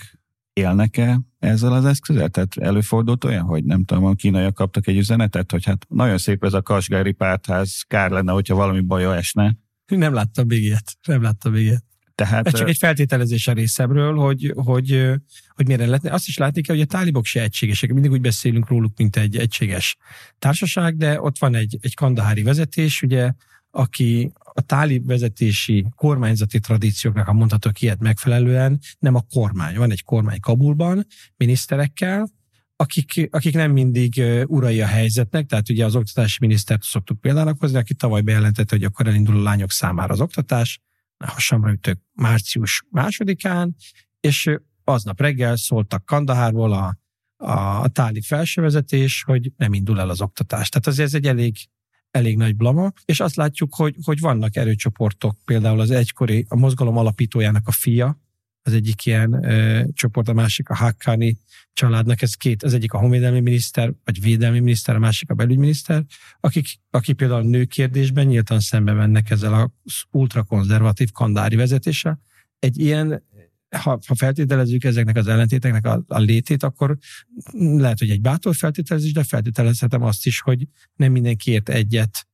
élnek-e 0.54 1.20
ezzel 1.39 1.74
az 1.74 1.86
eszközzel? 1.86 2.30
Tehát 2.30 2.58
előfordult 2.58 3.24
olyan, 3.24 3.43
hogy 3.43 3.63
nem 3.63 3.84
tudom, 3.84 4.06
a 4.06 4.13
kínaiak 4.13 4.54
kaptak 4.54 4.88
egy 4.88 4.98
üzenetet, 4.98 5.52
hogy 5.52 5.65
hát 5.65 5.86
nagyon 5.89 6.17
szép 6.17 6.43
ez 6.43 6.54
a 6.54 6.62
kasgári 6.62 7.12
pártház, 7.12 7.82
kár 7.88 8.12
lenne, 8.12 8.32
hogyha 8.32 8.56
valami 8.56 8.82
baja 8.82 9.15
esne. 9.15 9.56
Nem 9.86 10.13
láttam 10.13 10.48
még 10.48 10.63
ilyet. 10.63 10.98
Nem 11.08 11.22
láttam 11.22 11.52
még 11.52 11.63
ilyet. 11.63 11.86
Tehát, 12.15 12.48
Ez 12.48 12.54
csak 12.54 12.67
egy 12.67 12.78
feltételezés 12.78 13.48
a 13.48 13.54
részemről, 13.54 14.15
hogy, 14.15 14.54
hogy, 14.56 15.12
hogy 15.50 15.67
mire 15.67 15.86
lehetne. 15.86 16.12
Azt 16.12 16.28
is 16.28 16.38
látni 16.38 16.62
kell, 16.62 16.76
hogy 16.76 16.86
a 16.86 16.88
tálibok 16.88 17.26
se 17.26 17.41
egységesek. 17.41 17.93
Mindig 17.93 18.12
úgy 18.12 18.22
beszélünk 18.22 18.67
róluk, 18.67 18.98
mint 18.98 19.15
egy 19.15 19.38
egységes 19.38 19.98
társaság, 20.39 20.98
de 20.98 21.22
ott 21.22 21.38
van 21.38 21.56
egy, 21.56 21.78
egy 21.82 21.93
kandahári 21.93 22.43
vezetés, 22.43 23.02
ugye, 23.02 23.32
aki 23.78 24.32
a 24.54 24.62
tálib 24.62 25.06
vezetési 25.06 25.86
kormányzati 25.96 26.60
tradícióknak, 26.60 27.26
ha 27.26 27.34
mondhatok 27.34 27.82
ilyet 27.82 28.00
megfelelően, 28.00 28.80
nem 29.00 29.16
a 29.16 29.22
kormány. 29.22 29.78
Van 29.78 29.92
egy 29.92 30.04
kormány 30.04 30.40
Kabulban, 30.40 31.06
miniszterekkel, 31.36 32.28
akik, 32.76 33.28
akik 33.32 33.54
nem 33.54 33.72
mindig 33.72 34.24
urai 34.46 34.82
a 34.82 34.86
helyzetnek, 34.86 35.46
tehát 35.46 35.70
ugye 35.70 35.86
az 35.86 35.96
oktatási 35.96 36.38
minisztert 36.42 36.84
szoktuk 36.84 37.22
példának 37.22 37.60
hozni, 37.60 37.78
aki 37.78 37.94
tavaly 37.94 38.22
bejelentette, 38.22 38.76
hogy 38.76 38.84
akkor 38.84 39.08
elindul 39.08 39.38
a 39.38 39.42
lányok 39.42 39.72
számára 39.72 40.13
az 40.13 40.22
oktatás, 40.22 40.82
hasamra 41.26 41.72
ütök 41.72 42.00
március 42.13 42.84
másodikán, 42.90 43.76
és 44.20 44.52
aznap 44.84 45.22
reggel 45.22 45.56
szóltak 45.56 46.06
Kandahárból 46.06 46.74
a, 46.74 46.98
a, 47.36 47.82
a 47.82 47.88
táli 47.88 48.22
felsővezetés, 48.22 49.24
hogy 49.24 49.52
nem 49.58 49.74
indul 49.74 50.00
el 50.00 50.10
az 50.10 50.22
oktatás. 50.22 50.70
Tehát 50.70 50.88
azért 50.88 51.08
ez 51.08 51.13
egy 51.13 51.28
elég 51.28 51.56
elég 52.12 52.38
nagy 52.38 52.56
blama, 52.56 52.91
és 53.06 53.20
azt 53.20 53.36
látjuk, 53.36 53.76
hogy, 53.76 53.96
hogy 54.04 54.20
vannak 54.20 54.56
erőcsoportok, 54.56 55.38
például 55.46 55.80
az 55.80 55.91
egykori, 55.91 56.46
a 56.50 56.56
mozgalom 56.56 56.98
alapítójának 56.98 57.67
a 57.67 57.72
fia, 57.72 58.20
az 58.67 58.74
egyik 58.74 59.06
ilyen 59.06 59.43
ö, 59.43 59.84
csoport, 59.93 60.28
a 60.28 60.34
másik 60.34 60.70
a 60.70 60.76
Hakkani 60.76 61.38
családnak, 61.74 62.22
ez 62.22 62.34
két, 62.34 62.63
az 62.63 62.74
egyik 62.74 62.93
a 62.93 62.98
honvédelmi 62.98 63.39
miniszter, 63.39 63.93
vagy 64.04 64.22
védelmi 64.22 64.60
miniszter, 64.60 64.96
a 64.96 65.00
másik 65.00 65.30
a 65.30 65.34
belügyminiszter, 65.34 66.04
akik, 66.39 66.67
akik 66.89 67.15
például 67.15 67.39
a 67.39 67.50
nőkérdésben 67.50 68.26
nyíltan 68.26 68.60
szembe 68.60 68.93
mennek 68.93 69.30
ezzel 69.30 69.54
az 69.54 69.93
ultrakonzervatív 70.12 71.12
kandári 71.12 71.56
vezetéssel. 71.56 72.20
Egy 72.60 72.80
ilyen 72.80 73.24
ha, 73.69 73.99
ha 74.08 74.15
feltételezzük 74.15 74.84
ezeknek 74.84 75.15
az 75.15 75.27
ellentéteknek 75.27 75.86
a, 75.86 76.03
a 76.08 76.19
létét, 76.19 76.63
akkor 76.63 76.97
lehet, 77.53 77.99
hogy 77.99 78.10
egy 78.10 78.21
bátor 78.21 78.56
feltételezés, 78.56 79.13
de 79.13 79.23
feltételezhetem 79.23 80.01
azt 80.01 80.25
is, 80.25 80.39
hogy 80.39 80.67
nem 80.95 81.12
mindenki 81.12 81.51
ért 81.51 81.69
egyet 81.69 82.27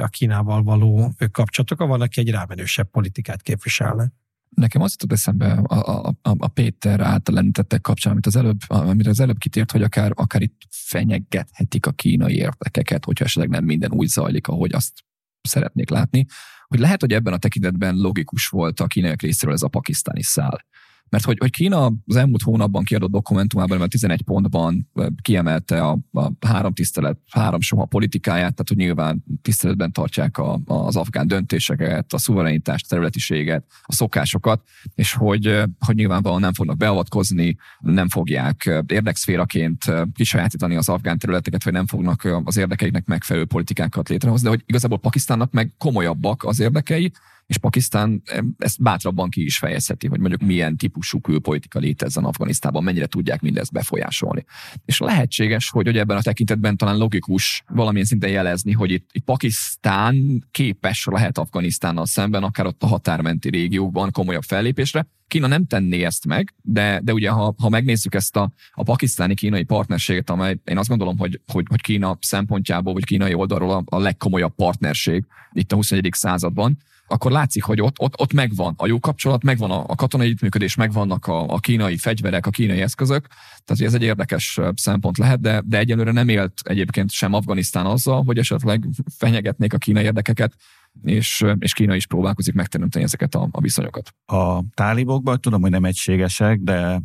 a 0.00 0.06
Kínával 0.06 0.62
való 0.62 1.14
kapcsolatok, 1.30 1.78
van, 1.78 2.00
aki 2.00 2.20
egy 2.20 2.30
rámenősebb 2.30 2.90
politikát 2.90 3.42
képviselne. 3.42 4.12
Nekem 4.48 4.82
az 4.82 4.90
jutott 4.90 5.12
eszembe 5.12 5.52
a, 5.52 6.08
a, 6.08 6.14
a 6.22 6.48
Péter 6.48 7.00
által 7.00 7.38
említettek 7.38 7.80
kapcsán, 7.80 8.12
amit 8.12 8.26
az 8.26 8.36
előbb, 8.36 8.58
amire 8.66 9.10
az 9.10 9.20
előbb 9.20 9.38
kitért, 9.38 9.72
hogy 9.72 9.82
akár, 9.82 10.12
akár 10.14 10.42
itt 10.42 10.60
fenyegethetik 10.70 11.86
a 11.86 11.92
kínai 11.92 12.34
érdekeket, 12.34 13.04
hogyha 13.04 13.24
esetleg 13.24 13.50
nem 13.50 13.64
minden 13.64 13.92
úgy 13.92 14.08
zajlik, 14.08 14.48
ahogy 14.48 14.74
azt 14.74 15.04
szeretnék 15.42 15.90
látni 15.90 16.26
hogy 16.68 16.78
lehet, 16.78 17.00
hogy 17.00 17.12
ebben 17.12 17.32
a 17.32 17.38
tekintetben 17.38 17.96
logikus 17.96 18.48
volt 18.48 18.80
a 18.80 18.86
kínaiak 18.86 19.22
részéről 19.22 19.54
ez 19.54 19.62
a 19.62 19.68
pakisztáni 19.68 20.22
szál. 20.22 20.64
Mert 21.08 21.24
hogy, 21.24 21.36
hogy 21.38 21.50
Kína 21.50 21.92
az 22.06 22.16
elmúlt 22.16 22.42
hónapban 22.42 22.84
kiadott 22.84 23.10
dokumentumában, 23.10 23.78
mert 23.78 23.90
11 23.90 24.22
pontban 24.22 24.90
kiemelte 25.22 25.82
a, 25.82 25.98
a 26.12 26.46
három 26.46 26.72
tisztelet, 26.72 27.18
három 27.30 27.60
soha 27.60 27.84
politikáját, 27.84 28.38
tehát 28.38 28.68
hogy 28.68 28.76
nyilván 28.76 29.24
tiszteletben 29.42 29.92
tartják 29.92 30.38
a, 30.38 30.60
az 30.64 30.96
afgán 30.96 31.26
döntéseket, 31.26 32.12
a 32.12 32.18
szuverenitást, 32.18 32.88
területiséget, 32.88 33.64
a 33.82 33.92
szokásokat, 33.92 34.62
és 34.94 35.12
hogy, 35.12 35.62
hogy 35.86 35.94
nyilvánvalóan 35.94 36.40
nem 36.40 36.52
fognak 36.52 36.76
beavatkozni, 36.76 37.56
nem 37.80 38.08
fogják 38.08 38.70
érdekszféraként 38.86 39.84
kisajátítani 40.14 40.76
az 40.76 40.88
afgán 40.88 41.18
területeket, 41.18 41.64
vagy 41.64 41.72
nem 41.72 41.86
fognak 41.86 42.28
az 42.44 42.56
érdekeiknek 42.56 43.06
megfelelő 43.06 43.44
politikákat 43.46 44.08
létrehozni, 44.08 44.44
de 44.44 44.54
hogy 44.54 44.62
igazából 44.66 44.98
Pakisztánnak 44.98 45.52
meg 45.52 45.74
komolyabbak 45.78 46.44
az 46.44 46.60
érdekei, 46.60 47.12
és 47.46 47.58
Pakisztán 47.58 48.22
ezt 48.58 48.82
bátrabban 48.82 49.30
ki 49.30 49.44
is 49.44 49.58
fejezheti, 49.58 50.06
hogy 50.06 50.18
mondjuk 50.18 50.40
milyen 50.40 50.76
típusú 50.76 51.20
külpolitika 51.20 51.78
létezzen 51.78 52.24
Afganisztánban, 52.24 52.82
mennyire 52.82 53.06
tudják 53.06 53.40
mindezt 53.40 53.72
befolyásolni. 53.72 54.44
És 54.84 54.98
lehetséges, 54.98 55.70
hogy, 55.70 55.86
hogy 55.86 55.98
ebben 55.98 56.16
a 56.16 56.22
tekintetben 56.22 56.76
talán 56.76 56.96
logikus 56.96 57.62
valamilyen 57.68 58.06
szinten 58.06 58.30
jelezni, 58.30 58.72
hogy 58.72 58.90
itt, 58.90 59.08
itt 59.12 59.24
Pakisztán 59.24 60.44
képes 60.50 61.06
lehet 61.10 61.38
Afganisztánnal 61.38 62.06
szemben, 62.06 62.42
akár 62.42 62.66
ott 62.66 62.82
a 62.82 62.86
határmenti 62.86 63.48
régiókban 63.48 64.10
komolyabb 64.10 64.42
fellépésre, 64.42 65.06
Kína 65.28 65.46
nem 65.46 65.66
tenné 65.66 66.02
ezt 66.02 66.26
meg, 66.26 66.54
de, 66.62 67.00
de 67.04 67.12
ugye 67.12 67.30
ha, 67.30 67.54
ha 67.58 67.68
megnézzük 67.68 68.14
ezt 68.14 68.36
a, 68.36 68.52
a 68.72 68.82
pakisztáni-kínai 68.82 69.62
partnerséget, 69.62 70.30
amely 70.30 70.58
én 70.64 70.78
azt 70.78 70.88
gondolom, 70.88 71.18
hogy, 71.18 71.40
hogy, 71.52 71.64
hogy 71.68 71.80
Kína 71.80 72.18
szempontjából, 72.20 72.92
vagy 72.92 73.04
kínai 73.04 73.34
oldalról 73.34 73.70
a, 73.70 73.82
a 73.84 73.98
legkomolyabb 73.98 74.54
partnerség 74.54 75.24
itt 75.52 75.72
a 75.72 75.76
21. 75.76 76.08
században, 76.12 76.76
akkor 77.06 77.30
látszik, 77.30 77.62
hogy 77.62 77.80
ott, 77.80 77.98
ott, 77.98 78.20
ott 78.20 78.32
megvan. 78.32 78.74
A 78.76 78.86
jó 78.86 78.98
kapcsolat, 78.98 79.42
megvan 79.42 79.70
a, 79.70 79.84
a 79.86 79.94
katonai 79.94 80.36
működés, 80.40 80.74
megvannak 80.74 81.26
a, 81.26 81.48
a 81.48 81.58
kínai 81.58 81.96
fegyverek, 81.96 82.46
a 82.46 82.50
kínai 82.50 82.80
eszközök, 82.80 83.26
tehát 83.64 83.82
ez 83.82 83.94
egy 83.94 84.02
érdekes 84.02 84.60
szempont 84.74 85.18
lehet, 85.18 85.40
de, 85.40 85.62
de 85.64 85.78
egyelőre 85.78 86.12
nem 86.12 86.28
élt 86.28 86.52
egyébként 86.64 87.10
sem 87.10 87.32
Afganisztán 87.32 87.86
azzal, 87.86 88.22
hogy 88.24 88.38
esetleg 88.38 88.88
fenyegetnék 89.16 89.72
a 89.72 89.78
kínai 89.78 90.04
érdekeket, 90.04 90.54
és, 91.02 91.44
és 91.58 91.72
Kína 91.72 91.94
is 91.94 92.06
próbálkozik 92.06 92.54
megteremteni 92.54 93.04
ezeket 93.04 93.34
a, 93.34 93.48
a 93.50 93.60
viszonyokat. 93.60 94.12
A 94.24 94.62
tálibokban 94.74 95.40
tudom, 95.40 95.60
hogy 95.60 95.70
nem 95.70 95.84
egységesek, 95.84 96.58
de 96.58 97.00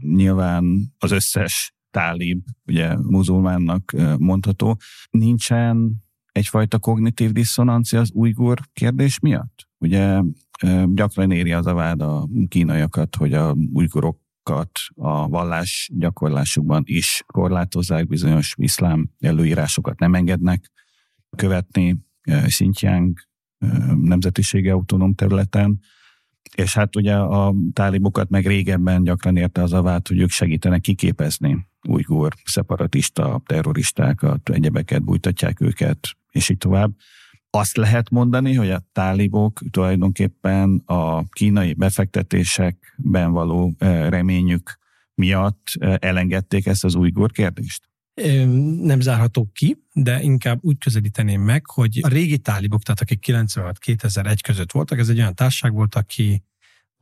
nyilván 0.00 0.92
az 0.98 1.10
összes 1.10 1.74
tálib, 1.90 2.42
ugye 2.66 2.96
muzulmánnak 2.96 3.92
mondható, 4.18 4.78
nincsen 5.10 6.02
egyfajta 6.32 6.78
kognitív 6.78 7.30
diszonancia 7.30 8.00
az 8.00 8.10
ujgur 8.14 8.60
kérdés 8.72 9.18
miatt? 9.18 9.68
Ugye 9.78 10.20
gyakran 10.86 11.30
éri 11.30 11.52
az 11.52 11.66
a 11.66 11.74
vád 11.74 12.02
a 12.02 12.28
kínaiakat, 12.48 13.16
hogy 13.16 13.34
a 13.34 13.56
ujgurokat 13.72 14.70
a 14.94 15.28
vallás 15.28 15.90
gyakorlásukban 15.94 16.82
is 16.86 17.22
korlátozzák, 17.26 18.06
bizonyos 18.06 18.54
iszlám 18.56 19.10
előírásokat 19.20 19.98
nem 19.98 20.14
engednek 20.14 20.70
követni 21.36 21.98
Xinjiang 22.46 23.18
nemzetisége 24.00 24.72
autonóm 24.72 25.14
területen, 25.14 25.80
és 26.56 26.74
hát 26.74 26.96
ugye 26.96 27.14
a 27.14 27.54
tálibokat 27.72 28.28
meg 28.28 28.46
régebben 28.46 29.04
gyakran 29.04 29.36
érte 29.36 29.62
az 29.62 29.72
a 29.72 29.82
vád, 29.82 30.08
hogy 30.08 30.20
ők 30.20 30.30
segítenek 30.30 30.80
kiképezni 30.80 31.66
ujgur 31.88 32.32
szeparatista 32.44 33.42
terroristákat, 33.46 34.48
egyebeket 34.48 35.02
bújtatják 35.02 35.60
őket, 35.60 36.08
és 36.30 36.48
így 36.48 36.58
tovább. 36.58 36.92
Azt 37.50 37.76
lehet 37.76 38.10
mondani, 38.10 38.54
hogy 38.54 38.70
a 38.70 38.88
tálibok 38.92 39.60
tulajdonképpen 39.70 40.82
a 40.86 41.28
kínai 41.28 41.72
befektetésekben 41.72 43.32
való 43.32 43.74
reményük 44.08 44.78
miatt 45.14 45.66
elengedték 45.80 46.66
ezt 46.66 46.84
az 46.84 46.94
ujgur 46.94 47.30
kérdést? 47.30 47.90
nem 48.80 49.00
zárható 49.00 49.50
ki, 49.52 49.84
de 49.92 50.22
inkább 50.22 50.58
úgy 50.62 50.78
közelíteném 50.78 51.40
meg, 51.40 51.66
hogy 51.66 51.98
a 52.02 52.08
régi 52.08 52.38
tálibok, 52.38 52.82
tehát 52.82 53.00
akik 53.00 53.24
96-2001 53.26 54.38
között 54.42 54.72
voltak, 54.72 54.98
ez 54.98 55.08
egy 55.08 55.18
olyan 55.18 55.34
társaság 55.34 55.72
volt, 55.72 55.94
aki 55.94 56.44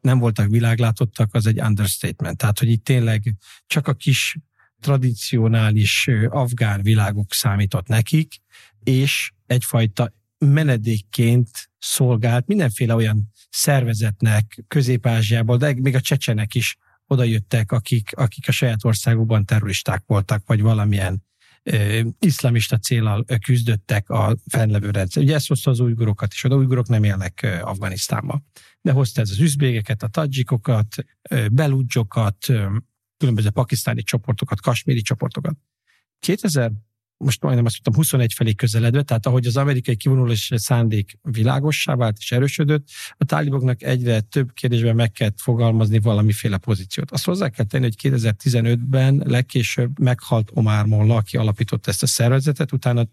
nem 0.00 0.18
voltak 0.18 0.48
világlátottak, 0.48 1.34
az 1.34 1.46
egy 1.46 1.60
understatement. 1.60 2.36
Tehát, 2.36 2.58
hogy 2.58 2.68
itt 2.68 2.84
tényleg 2.84 3.34
csak 3.66 3.88
a 3.88 3.94
kis 3.94 4.38
tradicionális 4.80 6.10
afgán 6.28 6.82
világok 6.82 7.32
számított 7.32 7.86
nekik, 7.86 8.34
és 8.82 9.32
egyfajta 9.46 10.12
menedékként 10.38 11.48
szolgált 11.78 12.46
mindenféle 12.46 12.94
olyan 12.94 13.32
szervezetnek 13.50 14.64
Közép-Ázsiából, 14.68 15.56
de 15.56 15.74
még 15.76 15.94
a 15.94 16.00
csecsenek 16.00 16.54
is 16.54 16.76
oda 17.06 17.24
jöttek, 17.24 17.72
akik, 17.72 18.10
akik 18.16 18.48
a 18.48 18.52
saját 18.52 18.84
országukban 18.84 19.44
terroristák 19.44 20.02
voltak, 20.06 20.42
vagy 20.46 20.60
valamilyen 20.60 21.22
ö, 21.62 22.00
iszlamista 22.18 22.78
célral 22.78 23.24
küzdöttek 23.44 24.10
a 24.10 24.36
fennlevő 24.46 24.90
rendszer. 24.90 25.22
Ugye 25.22 25.34
ezt 25.34 25.48
hozta 25.48 25.70
az 25.70 25.80
újgurokat 25.80 26.32
is, 26.32 26.44
oda 26.44 26.56
újgurok 26.56 26.88
nem 26.88 27.04
élnek 27.04 27.60
Afganisztánban. 27.62 28.46
De 28.80 28.92
hozta 28.92 29.20
ez 29.20 29.30
az 29.30 29.40
üzbégeket, 29.40 30.02
a 30.02 30.08
tadzsikokat, 30.08 30.94
beludzsokat, 31.52 32.46
különböző 33.20 33.50
pakisztáni 33.50 34.02
csoportokat, 34.02 34.60
kasméri 34.60 35.00
csoportokat. 35.00 35.56
2000 36.18 36.72
most 37.24 37.42
majdnem 37.42 37.64
azt 37.64 37.74
mondtam, 37.74 37.94
21 37.94 38.32
felé 38.32 38.54
közeledve, 38.54 39.02
tehát 39.02 39.26
ahogy 39.26 39.46
az 39.46 39.56
amerikai 39.56 39.96
kivonulás 39.96 40.52
szándék 40.54 41.18
világossá 41.22 41.94
vált 41.94 42.16
és 42.18 42.32
erősödött, 42.32 42.88
a 43.16 43.24
táliboknak 43.24 43.82
egyre 43.82 44.20
több 44.20 44.52
kérdésben 44.52 44.94
meg 44.94 45.12
kell 45.12 45.30
fogalmazni 45.36 45.98
valamiféle 45.98 46.56
pozíciót. 46.56 47.10
Azt 47.10 47.24
hozzá 47.24 47.48
kell 47.48 47.64
tenni, 47.64 47.84
hogy 47.84 47.96
2015-ben 48.02 49.22
legkésőbb 49.26 49.98
meghalt 49.98 50.50
Omar 50.54 50.86
Molla, 50.86 51.16
aki 51.16 51.36
alapította 51.36 51.90
ezt 51.90 52.02
a 52.02 52.06
szervezetet, 52.06 52.72
utána 52.72 53.06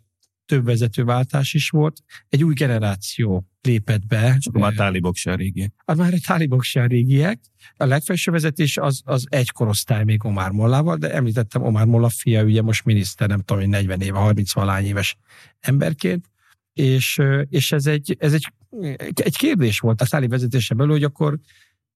több 0.47 0.65
vezetőváltás 0.65 1.53
is 1.53 1.69
volt, 1.69 1.99
egy 2.29 2.43
új 2.43 2.53
generáció 2.53 3.47
lépett 3.61 4.05
be. 4.05 4.37
Csak 4.39 4.53
már 4.57 4.73
tálibok 4.73 5.15
se 5.15 5.35
régiek. 5.35 5.73
Az 5.85 5.97
már 5.97 6.13
egy 6.13 6.23
tálibok 6.27 6.63
se 6.63 6.85
régiek. 6.85 7.39
A 7.75 7.85
legfelső 7.85 8.31
vezetés 8.31 8.77
az, 8.77 9.01
az 9.05 9.25
egy 9.29 9.51
korosztály 9.51 10.03
még 10.03 10.25
Omar 10.25 10.51
Mollával, 10.51 10.97
de 10.97 11.13
említettem 11.13 11.63
Omar 11.63 11.85
Molla 11.85 12.09
fia, 12.09 12.43
ugye 12.43 12.61
most 12.61 12.85
miniszter, 12.85 13.27
nem 13.27 13.41
tudom, 13.41 13.69
40 13.69 14.01
éve, 14.01 14.17
30 14.17 14.53
valány 14.53 14.85
éves 14.85 15.17
emberként, 15.59 16.25
és, 16.73 17.21
és 17.49 17.71
ez, 17.71 17.85
egy, 17.85 18.15
ez 18.19 18.33
egy, 18.33 18.53
egy 19.13 19.37
kérdés 19.37 19.79
volt 19.79 20.01
a 20.01 20.05
táli 20.05 20.27
vezetése 20.27 20.73
belül, 20.73 20.91
hogy 20.91 21.03
akkor 21.03 21.39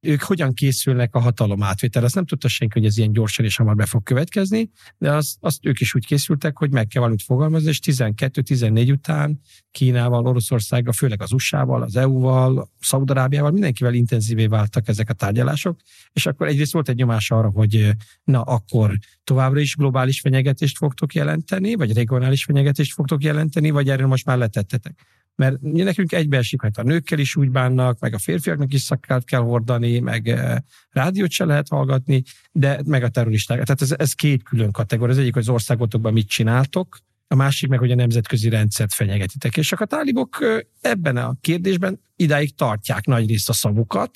ők 0.01 0.21
hogyan 0.21 0.53
készülnek 0.53 1.15
a 1.15 1.19
hatalom 1.19 1.63
átvétel. 1.63 2.03
Azt 2.03 2.15
nem 2.15 2.25
tudta 2.25 2.47
senki, 2.47 2.79
hogy 2.79 2.87
ez 2.87 2.97
ilyen 2.97 3.11
gyorsan 3.11 3.45
és 3.45 3.55
hamar 3.55 3.75
be 3.75 3.85
fog 3.85 4.03
következni, 4.03 4.69
de 4.97 5.11
azt, 5.11 5.37
azt 5.39 5.65
ők 5.65 5.79
is 5.79 5.95
úgy 5.95 6.05
készültek, 6.05 6.57
hogy 6.57 6.71
meg 6.71 6.87
kell 6.87 7.01
valamit 7.01 7.23
fogalmazni, 7.23 7.69
és 7.69 7.79
12-14 7.83 8.91
után 8.91 9.41
Kínával, 9.71 10.25
Oroszországgal, 10.25 10.93
főleg 10.93 11.21
az 11.21 11.31
USA-val, 11.31 11.81
az 11.81 11.95
EU-val, 11.95 12.69
Szaudarábiával, 12.79 13.51
mindenkivel 13.51 13.93
intenzívé 13.93 14.45
váltak 14.45 14.87
ezek 14.87 15.09
a 15.09 15.13
tárgyalások, 15.13 15.79
és 16.13 16.25
akkor 16.25 16.47
egyrészt 16.47 16.73
volt 16.73 16.89
egy 16.89 16.95
nyomás 16.95 17.31
arra, 17.31 17.49
hogy 17.49 17.89
na 18.23 18.41
akkor 18.41 18.97
továbbra 19.23 19.59
is 19.59 19.75
globális 19.75 20.19
fenyegetést 20.19 20.77
fogtok 20.77 21.13
jelenteni, 21.13 21.75
vagy 21.75 21.93
regionális 21.93 22.43
fenyegetést 22.43 22.93
fogtok 22.93 23.23
jelenteni, 23.23 23.69
vagy 23.69 23.89
erről 23.89 24.07
most 24.07 24.25
már 24.25 24.37
letettetek 24.37 25.05
mert 25.35 25.61
nekünk 25.61 26.11
egybeesik, 26.11 26.61
hogy 26.61 26.71
a 26.73 26.83
nőkkel 26.83 27.19
is 27.19 27.35
úgy 27.35 27.49
bánnak, 27.49 27.99
meg 27.99 28.13
a 28.13 28.17
férfiaknak 28.17 28.73
is 28.73 28.81
szakát 28.81 29.25
kell 29.25 29.39
hordani, 29.39 29.99
meg 29.99 30.27
eh, 30.27 30.57
rádiót 30.89 31.31
se 31.31 31.45
lehet 31.45 31.67
hallgatni, 31.67 32.23
de 32.51 32.81
meg 32.85 33.03
a 33.03 33.09
terroristák. 33.09 33.63
Tehát 33.63 33.81
ez, 33.81 33.91
ez 33.97 34.13
két 34.13 34.43
külön 34.43 34.71
kategória. 34.71 35.13
Az 35.13 35.19
egyik, 35.19 35.33
hogy 35.33 35.41
az 35.41 35.49
országotokban 35.49 36.13
mit 36.13 36.27
csináltok, 36.27 36.97
a 37.27 37.35
másik 37.35 37.69
meg, 37.69 37.79
hogy 37.79 37.91
a 37.91 37.95
nemzetközi 37.95 38.49
rendszert 38.49 38.93
fenyegetitek. 38.93 39.57
És 39.57 39.71
a 39.71 39.85
tálibok 39.85 40.37
eh, 40.41 40.59
ebben 40.81 41.17
a 41.17 41.35
kérdésben 41.41 42.01
idáig 42.15 42.55
tartják 42.55 43.05
nagy 43.05 43.27
részt 43.27 43.49
a 43.49 43.53
szavukat, 43.53 44.11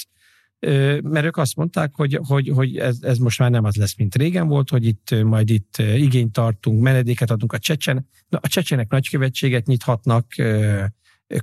eh, 0.59 0.99
mert 1.01 1.25
ők 1.25 1.37
azt 1.37 1.55
mondták, 1.55 1.91
hogy, 1.93 2.19
hogy, 2.27 2.51
hogy 2.53 2.77
ez, 2.77 2.97
ez 3.01 3.17
most 3.17 3.39
már 3.39 3.51
nem 3.51 3.63
az 3.63 3.75
lesz, 3.75 3.97
mint 3.97 4.15
régen 4.15 4.47
volt, 4.47 4.69
hogy 4.69 4.85
itt 4.85 5.23
majd 5.23 5.49
itt 5.49 5.77
igényt 5.77 6.31
tartunk, 6.31 6.81
menedéket 6.81 7.31
adunk 7.31 7.53
a 7.53 7.59
csecsen. 7.59 8.09
Na, 8.29 8.37
a 8.41 8.47
csecsenek 8.47 8.91
nagykövetséget 8.91 9.65
nyithatnak, 9.65 10.25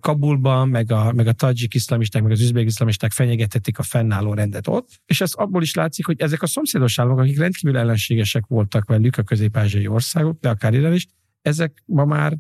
Kabulban, 0.00 0.68
meg 0.68 0.92
a, 0.92 1.12
meg 1.12 1.26
a 1.26 1.32
tadzsik 1.32 1.74
iszlamisták, 1.74 2.22
meg 2.22 2.30
az 2.30 2.40
üzbék 2.40 2.66
iszlamisták 2.66 3.12
fenyegetették 3.12 3.78
a 3.78 3.82
fennálló 3.82 4.34
rendet 4.34 4.68
ott, 4.68 4.88
és 5.06 5.20
ez 5.20 5.32
abból 5.32 5.62
is 5.62 5.74
látszik, 5.74 6.06
hogy 6.06 6.20
ezek 6.20 6.42
a 6.42 6.46
szomszédos 6.46 6.98
államok, 6.98 7.18
akik 7.18 7.38
rendkívül 7.38 7.76
ellenségesek 7.76 8.46
voltak 8.46 8.84
velük, 8.84 9.16
a 9.16 9.22
közép-ázsiai 9.22 9.86
országok, 9.86 10.40
de 10.40 10.48
akár 10.48 10.74
Irán 10.74 10.92
is, 10.92 11.06
ezek 11.42 11.82
ma 11.86 12.04
már 12.04 12.36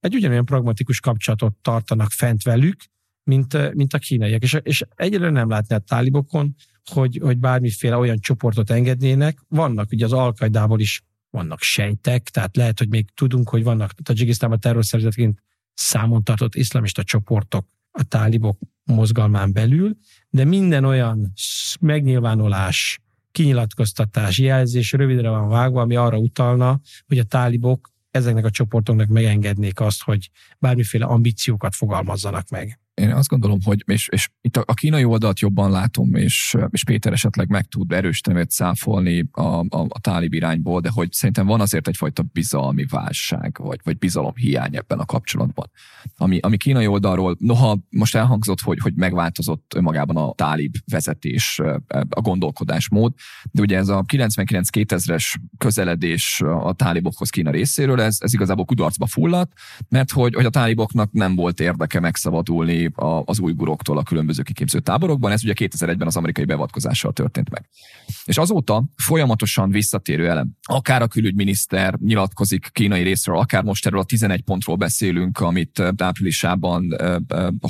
egy 0.00 0.14
ugyanolyan 0.14 0.44
pragmatikus 0.44 1.00
kapcsolatot 1.00 1.54
tartanak 1.62 2.10
fent 2.10 2.42
velük, 2.42 2.76
mint, 3.22 3.74
mint 3.74 3.92
a 3.92 3.98
kínaiak. 3.98 4.42
És, 4.42 4.58
és 4.62 4.84
egyelőre 4.94 5.30
nem 5.30 5.48
látni 5.48 5.74
a 5.74 5.78
tálibokon, 5.78 6.54
hogy, 6.84 7.18
hogy 7.22 7.38
bármiféle 7.38 7.96
olyan 7.96 8.18
csoportot 8.18 8.70
engednének. 8.70 9.38
Vannak 9.48 9.92
ugye 9.92 10.04
az 10.04 10.12
Alkaidából 10.12 10.80
is 10.80 11.02
vannak 11.30 11.60
sejtek, 11.60 12.22
tehát 12.22 12.56
lehet, 12.56 12.78
hogy 12.78 12.88
még 12.88 13.06
tudunk, 13.14 13.48
hogy 13.48 13.62
vannak 13.62 13.92
Tajikisztánban 13.92 14.60
terrorszervezetként 14.60 15.42
számon 15.76 16.22
tartott 16.22 16.54
iszlamista 16.54 17.02
csoportok 17.02 17.66
a 17.90 18.02
tálibok 18.02 18.58
mozgalmán 18.84 19.52
belül, 19.52 19.96
de 20.30 20.44
minden 20.44 20.84
olyan 20.84 21.32
megnyilvánulás, 21.80 23.00
kinyilatkoztatás, 23.30 24.38
jelzés 24.38 24.92
rövidre 24.92 25.28
van 25.28 25.48
vágva, 25.48 25.80
ami 25.80 25.96
arra 25.96 26.18
utalna, 26.18 26.80
hogy 27.06 27.18
a 27.18 27.24
tálibok 27.24 27.90
ezeknek 28.10 28.44
a 28.44 28.50
csoportoknak 28.50 29.08
megengednék 29.08 29.80
azt, 29.80 30.02
hogy 30.02 30.30
bármiféle 30.58 31.04
ambíciókat 31.04 31.74
fogalmazzanak 31.74 32.48
meg 32.48 32.80
én 32.96 33.12
azt 33.12 33.28
gondolom, 33.28 33.58
hogy 33.64 33.82
és, 33.86 34.08
és 34.08 34.28
itt 34.40 34.56
a, 34.56 34.62
a 34.66 34.74
kínai 34.74 35.04
oldalt 35.04 35.40
jobban 35.40 35.70
látom, 35.70 36.14
és, 36.14 36.56
és 36.70 36.84
Péter 36.84 37.12
esetleg 37.12 37.48
meg 37.48 37.66
tud 37.66 37.92
erősíteni, 37.92 38.46
vagy 38.84 39.26
a, 39.30 39.40
a, 39.40 39.86
a 39.88 40.00
tálib 40.00 40.32
irányból, 40.32 40.80
de 40.80 40.90
hogy 40.90 41.12
szerintem 41.12 41.46
van 41.46 41.60
azért 41.60 41.88
egyfajta 41.88 42.22
bizalmi 42.32 42.84
válság, 42.90 43.56
vagy, 43.60 43.80
vagy 43.84 43.98
bizalom 43.98 44.32
hiány 44.34 44.76
ebben 44.76 44.98
a 44.98 45.04
kapcsolatban. 45.04 45.70
Ami, 46.16 46.38
ami 46.38 46.56
kínai 46.56 46.86
oldalról, 46.86 47.36
noha 47.38 47.78
most 47.90 48.16
elhangzott, 48.16 48.60
hogy, 48.60 48.78
hogy 48.78 48.94
megváltozott 48.94 49.72
önmagában 49.76 50.16
a 50.16 50.32
tálib 50.34 50.74
vezetés, 50.90 51.60
a 52.08 52.20
gondolkodásmód, 52.20 53.12
de 53.50 53.60
ugye 53.60 53.76
ez 53.76 53.88
a 53.88 54.04
99-2000-es 54.12 55.34
közeledés 55.58 56.40
a 56.40 56.72
tálibokhoz 56.72 57.30
Kína 57.30 57.50
részéről, 57.50 58.00
ez, 58.00 58.16
ez 58.20 58.34
igazából 58.34 58.64
kudarcba 58.64 59.06
fulladt, 59.06 59.52
mert 59.88 60.10
hogy, 60.10 60.34
hogy 60.34 60.44
a 60.44 60.50
táliboknak 60.50 61.12
nem 61.12 61.34
volt 61.34 61.60
érdeke 61.60 62.00
megszabadulni 62.00 62.85
a, 62.94 63.22
az 63.24 63.38
újguroktól 63.38 63.98
a 63.98 64.02
különböző 64.02 64.42
kiképző 64.42 64.80
táborokban. 64.80 65.32
Ez 65.32 65.44
ugye 65.44 65.52
2001-ben 65.56 66.06
az 66.06 66.16
amerikai 66.16 66.44
beavatkozással 66.44 67.12
történt 67.12 67.50
meg. 67.50 67.68
És 68.24 68.38
azóta 68.38 68.84
folyamatosan 68.96 69.70
visszatérő 69.70 70.28
elem. 70.28 70.50
Akár 70.62 71.02
a 71.02 71.06
külügyminiszter 71.06 71.94
nyilatkozik 71.94 72.68
kínai 72.72 73.02
részről, 73.02 73.38
akár 73.38 73.62
most 73.62 73.86
erről 73.86 74.00
a 74.00 74.04
11 74.04 74.42
pontról 74.42 74.76
beszélünk, 74.76 75.38
amit 75.38 75.82
áprilisában 75.96 76.96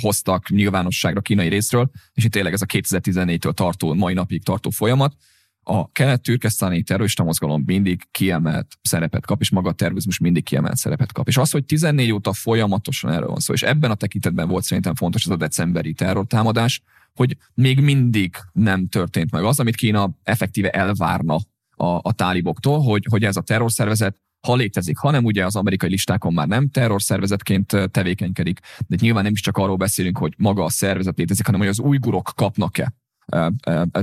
hoztak 0.00 0.50
nyilvánosságra 0.50 1.20
kínai 1.20 1.48
részről, 1.48 1.90
és 2.12 2.24
itt 2.24 2.32
tényleg 2.32 2.52
ez 2.52 2.62
a 2.62 2.66
2014-től 2.66 3.52
tartó, 3.52 3.94
mai 3.94 4.14
napig 4.14 4.44
tartó 4.44 4.70
folyamat, 4.70 5.16
a 5.68 5.92
kelet-türkesztáni 5.92 6.82
terrorista 6.82 7.24
mozgalom 7.24 7.62
mindig 7.66 8.02
kiemelt 8.10 8.66
szerepet 8.82 9.26
kap, 9.26 9.40
és 9.40 9.50
maga 9.50 9.68
a 9.68 9.72
terrorizmus 9.72 10.18
mindig 10.18 10.44
kiemelt 10.44 10.76
szerepet 10.76 11.12
kap. 11.12 11.28
És 11.28 11.36
az, 11.36 11.50
hogy 11.50 11.64
14 11.64 12.12
óta 12.12 12.32
folyamatosan 12.32 13.12
erről 13.12 13.28
van 13.28 13.38
szó, 13.38 13.52
és 13.52 13.62
ebben 13.62 13.90
a 13.90 13.94
tekintetben 13.94 14.48
volt 14.48 14.64
szerintem 14.64 14.94
fontos 14.94 15.24
ez 15.24 15.30
a 15.30 15.36
decemberi 15.36 15.92
terrortámadás, 15.92 16.82
hogy 17.14 17.36
még 17.54 17.80
mindig 17.80 18.36
nem 18.52 18.86
történt 18.86 19.30
meg 19.30 19.44
az, 19.44 19.60
amit 19.60 19.76
Kína 19.76 20.10
effektíve 20.22 20.70
elvárna 20.70 21.34
a, 21.70 21.86
a 21.86 22.12
táliboktól, 22.12 22.80
hogy, 22.80 23.06
hogy 23.10 23.24
ez 23.24 23.36
a 23.36 23.42
terrorszervezet 23.42 24.16
ha 24.46 24.54
létezik, 24.54 24.96
hanem 24.96 25.24
ugye 25.24 25.44
az 25.44 25.56
amerikai 25.56 25.90
listákon 25.90 26.32
már 26.32 26.46
nem 26.46 26.68
terrorszervezetként 26.68 27.90
tevékenykedik, 27.90 28.60
de 28.86 28.96
nyilván 29.00 29.22
nem 29.22 29.32
is 29.32 29.40
csak 29.40 29.56
arról 29.56 29.76
beszélünk, 29.76 30.18
hogy 30.18 30.34
maga 30.36 30.64
a 30.64 30.70
szervezet 30.70 31.18
létezik, 31.18 31.44
hanem 31.44 31.60
hogy 31.60 31.68
az 31.68 31.80
újgurok 31.80 32.32
kapnak-e 32.34 32.94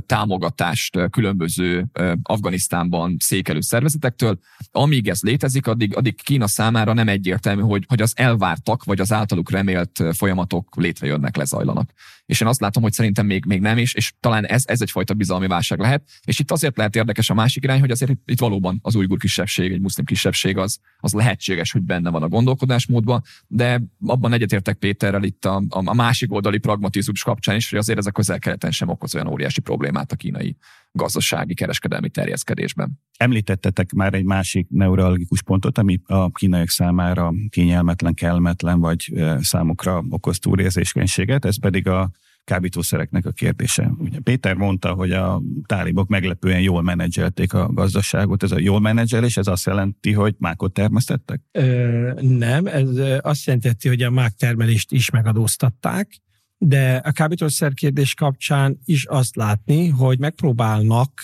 támogatást 0.06 1.10
különböző 1.10 1.86
Afganisztánban 2.24 3.18
székelő 3.20 3.62
szervezetektől. 3.62 4.40
Amíg 4.72 5.08
ez 5.08 5.22
létezik, 5.22 5.68
addig, 5.68 5.96
addig 5.96 6.22
Kína 6.22 6.48
számára 6.48 6.94
nem 6.94 7.08
egyértelmű, 7.08 7.62
hogy, 7.62 7.86
hogy 7.88 8.02
az 8.02 8.14
elvártak, 8.16 8.84
vagy 8.84 9.00
az 9.00 9.12
általuk 9.12 9.52
remélt 9.52 10.04
folyamatok 10.12 10.76
létrejönnek, 10.76 11.36
lezajlanak. 11.36 11.92
És 12.26 12.42
én 12.42 12.48
azt 12.48 12.60
látom, 12.60 12.84
hogy 12.84 12.92
szerintem 12.92 13.26
még, 13.26 13.46
még 13.46 13.62
nem 13.62 13.78
is, 13.78 13.94
és 13.94 14.14
talán 14.20 14.46
ez, 14.46 14.64
ez 14.68 14.82
egyfajta 14.82 15.14
bizalmi 15.14 15.48
válság 15.48 15.80
lehet. 15.80 16.04
És 16.26 16.40
itt 16.40 16.52
azért 16.52 16.78
lehet 16.78 16.96
érdekes 16.96 17.30
a 17.30 17.34
másik 17.34 17.64
irány, 17.64 17.80
hogy 17.80 17.92
azért 17.92 18.12
itt, 18.12 18.22
itt 18.26 18.40
valóban 18.40 18.80
az 18.82 18.96
újgur 18.96 19.18
kisebbség, 19.18 19.72
egy 19.72 19.82
muszlim 19.82 20.06
kisebbség 20.06 20.58
az, 20.58 20.80
az 21.00 21.14
lehetséges, 21.14 21.72
hogy 21.72 21.82
benne 21.82 22.10
van 22.10 22.24
a 22.24 22.28
gondolkodásmódban, 22.28 23.22
de 23.48 23.82
abban 24.06 24.34
egyetértek 24.34 24.78
Péterrel 24.78 25.24
itt 25.24 25.46
a, 25.46 25.56
a, 25.70 25.82
a 25.86 25.94
másik 25.94 26.34
oldali 26.34 26.58
pragmatizmus 26.58 27.24
kapcsán 27.24 27.56
is, 27.56 27.70
hogy 27.70 27.80
azért 27.80 27.98
ez 27.98 28.06
a 28.06 28.12
közel-keleten 28.12 28.72
sem 28.72 28.90
okoz 28.90 29.16
olyan 29.16 29.28
óriási 29.28 29.62
problémát 29.62 30.12
a 30.12 30.16
kínai 30.16 30.58
gazdasági, 30.92 31.54
kereskedelmi 31.54 32.10
terjeszkedésben. 32.10 33.00
Említettetek 33.18 33.92
már 33.92 34.14
egy 34.14 34.24
másik 34.24 34.68
neurologikus 34.70 35.42
pontot, 35.42 35.78
ami 35.78 36.00
a 36.06 36.32
kínaiak 36.32 36.70
számára 36.70 37.34
kényelmetlen, 37.50 38.14
kellemetlen, 38.14 38.80
vagy 38.80 39.14
számukra 39.40 40.04
okoz 40.10 40.40
túlérzékenységet, 40.40 41.46
ez 41.46 41.60
pedig 41.60 41.88
a 41.88 42.12
kábítószereknek 42.44 43.26
a 43.26 43.32
kérdése. 43.32 43.92
Ugye 43.98 44.20
Péter 44.20 44.56
mondta, 44.56 44.94
hogy 44.94 45.12
a 45.12 45.42
tálibok 45.66 46.08
meglepően 46.08 46.62
jól 46.62 46.82
menedzselték 46.82 47.54
a 47.54 47.74
gazdaságot. 47.74 48.44
Ez 48.44 48.52
a 48.52 48.60
jól 48.60 48.80
menedzselés, 48.80 49.38
ez 49.38 49.48
azt 49.48 49.66
jelenti, 49.66 50.12
hogy 50.12 50.36
mákot 50.40 50.74
termesztettek? 50.74 51.42
Ö, 51.52 52.12
nem, 52.22 52.66
ez 52.66 52.88
azt 53.22 53.46
jelenti, 53.46 53.88
hogy 53.88 54.02
a 54.02 54.10
mák 54.10 54.34
termelést 54.34 54.92
is 54.92 55.10
megadóztatták, 55.10 56.22
de 56.58 56.96
a 56.96 57.12
kábítószer 57.12 57.74
kérdés 57.74 58.14
kapcsán 58.14 58.80
is 58.86 59.06
azt 59.06 59.36
látni, 59.36 59.88
hogy 59.88 60.20
megpróbálnak 60.20 61.24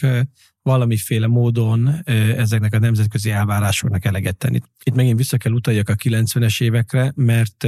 valamiféle 0.62 1.28
módon 1.28 2.02
ezeknek 2.38 2.74
a 2.74 2.80
nemzetközi 2.80 3.32
elvárásoknak 3.32 4.06
eleget 4.06 4.38
tenni. 4.38 4.60
Itt 4.84 4.96
megint 4.96 5.18
vissza 5.18 5.38
kell 5.38 5.52
utaljak 5.52 5.90
a 5.90 5.96
90-es 5.96 6.62
évekre, 6.62 7.12
mert 7.16 7.64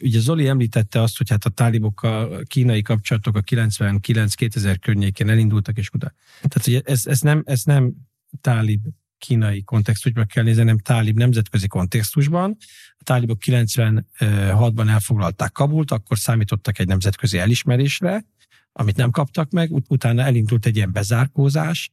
ugye 0.00 0.20
Zoli 0.20 0.48
említette 0.48 1.00
azt, 1.02 1.18
hogy 1.18 1.30
hát 1.30 1.44
a 1.44 1.50
tálibok 1.50 2.02
a 2.02 2.28
kínai 2.44 2.82
kapcsolatok 2.82 3.36
a 3.36 3.40
99-2000 3.40 4.76
környékén 4.80 5.28
elindultak, 5.28 5.78
és 5.78 5.90
utána. 5.92 6.14
Tehát 6.48 6.66
ugye 6.66 6.80
ez, 6.84 7.06
ez, 7.06 7.20
nem, 7.20 7.42
ez 7.44 7.62
nem 7.62 7.92
tálib 8.40 8.80
kínai 9.18 9.62
kontextusban 9.62 10.26
kell 10.26 10.44
nézni, 10.44 10.62
nem 10.62 10.78
tálib 10.78 11.18
nemzetközi 11.18 11.66
kontextusban. 11.66 12.56
A 12.98 13.02
tálibok 13.04 13.38
96-ban 13.46 14.88
elfoglalták 14.88 15.52
Kabult, 15.52 15.90
akkor 15.90 16.18
számítottak 16.18 16.78
egy 16.78 16.86
nemzetközi 16.86 17.38
elismerésre, 17.38 18.24
amit 18.72 18.96
nem 18.96 19.10
kaptak 19.10 19.50
meg, 19.50 19.70
utána 19.88 20.22
elindult 20.22 20.66
egy 20.66 20.76
ilyen 20.76 20.92
bezárkózás, 20.92 21.90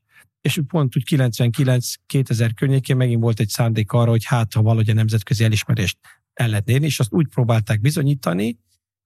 és 0.48 0.60
pont 0.68 0.98
úgy 0.98 1.04
99-2000 1.10 2.52
környékén 2.56 2.96
megint 2.96 3.22
volt 3.22 3.40
egy 3.40 3.50
szándék 3.50 3.92
arra, 3.92 4.10
hogy 4.10 4.26
hát, 4.26 4.54
ha 4.54 4.62
valahogy 4.62 4.90
a 4.90 4.94
nemzetközi 4.94 5.44
elismerést 5.44 5.98
el 6.34 6.48
lehet 6.48 6.70
érni, 6.70 6.86
és 6.86 7.00
azt 7.00 7.14
úgy 7.14 7.28
próbálták 7.28 7.82
bizonyítani, 7.82 8.58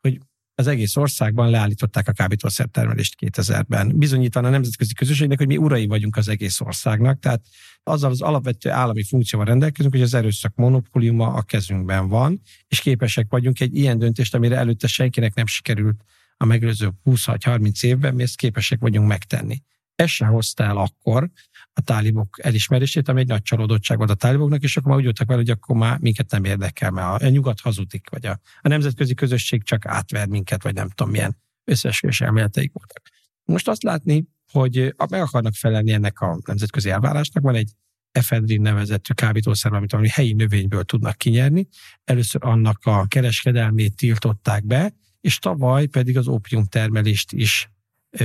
hogy 0.01 0.19
az 0.56 0.67
egész 0.67 0.95
országban 0.95 1.49
leállították 1.49 2.08
a 2.08 2.12
kábítószer 2.12 2.67
termelést 2.67 3.15
2000-ben. 3.19 3.97
Bizonyítva 3.97 4.39
a 4.39 4.49
nemzetközi 4.49 4.93
közösségnek, 4.93 5.38
hogy 5.38 5.47
mi 5.47 5.58
urai 5.58 5.88
vagyunk 5.88 6.15
az 6.15 6.27
egész 6.27 6.62
országnak, 6.62 7.19
tehát 7.19 7.41
azzal 7.84 8.12
az 8.12 8.21
alapvető 8.21 8.69
állami 8.69 9.04
funkcióval 9.04 9.47
rendelkezünk, 9.47 9.93
hogy 9.93 10.04
az 10.04 10.13
erőszak 10.13 10.56
monopóliuma 10.56 11.34
a 11.34 11.41
kezünkben 11.41 12.08
van, 12.08 12.41
és 12.67 12.80
képesek 12.80 13.25
vagyunk 13.30 13.60
egy 13.60 13.75
ilyen 13.75 13.99
döntést, 13.99 14.36
amire 14.36 14.56
előtte 14.58 14.88
senkinek 14.88 15.34
nem 15.34 15.45
sikerült 15.45 16.04
a 16.38 16.45
megelőző 16.45 16.91
20-30 17.06 17.84
évben, 17.84 18.15
mi 18.15 18.23
ezt 18.23 18.36
képesek 18.36 18.80
vagyunk 18.80 19.08
megtenni. 19.08 19.62
Ez 20.01 20.09
se 20.09 20.25
hozta 20.25 20.63
el 20.63 20.77
akkor 20.77 21.29
a 21.73 21.81
tálibok 21.81 22.37
elismerését, 22.41 23.07
ami 23.07 23.19
egy 23.19 23.27
nagy 23.27 23.41
csalódottság 23.41 23.97
volt 23.97 24.09
a 24.09 24.13
táliboknak, 24.13 24.63
és 24.63 24.77
akkor 24.77 24.89
már 24.89 24.99
úgy 24.99 25.05
jöttek 25.05 25.27
vele, 25.27 25.39
hogy 25.39 25.49
akkor 25.49 25.75
már 25.75 25.99
minket 25.99 26.31
nem 26.31 26.43
érdekel, 26.43 26.91
mert 26.91 27.21
a, 27.21 27.25
a 27.25 27.29
nyugat 27.29 27.59
hazudik, 27.59 28.09
vagy 28.09 28.25
a, 28.25 28.39
a 28.61 28.67
nemzetközi 28.67 29.13
közösség 29.13 29.63
csak 29.63 29.85
átver 29.85 30.27
minket, 30.27 30.63
vagy 30.63 30.73
nem 30.73 30.89
tudom 30.89 31.11
milyen 31.11 31.37
összeesküvés 31.63 32.21
elméleteik 32.21 32.71
voltak. 32.73 33.01
Most 33.43 33.67
azt 33.67 33.83
látni, 33.83 34.25
hogy 34.51 34.95
meg 35.09 35.21
akarnak 35.21 35.53
felelni 35.53 35.91
ennek 35.91 36.19
a 36.19 36.39
nemzetközi 36.45 36.89
elvárásnak, 36.89 37.43
van 37.43 37.55
egy 37.55 37.71
efedrin 38.11 38.61
nevezetű 38.61 39.13
kábítószer, 39.13 39.73
amit 39.73 39.93
ami 39.93 40.07
helyi 40.09 40.33
növényből 40.33 40.83
tudnak 40.83 41.17
kinyerni. 41.17 41.67
Először 42.03 42.45
annak 42.45 42.79
a 42.85 43.05
kereskedelmét 43.07 43.95
tiltották 43.95 44.65
be, 44.65 44.93
és 45.19 45.37
tavaly 45.37 45.85
pedig 45.85 46.17
az 46.17 46.27
ópium 46.27 46.65
termelést 46.65 47.31
is 47.31 47.69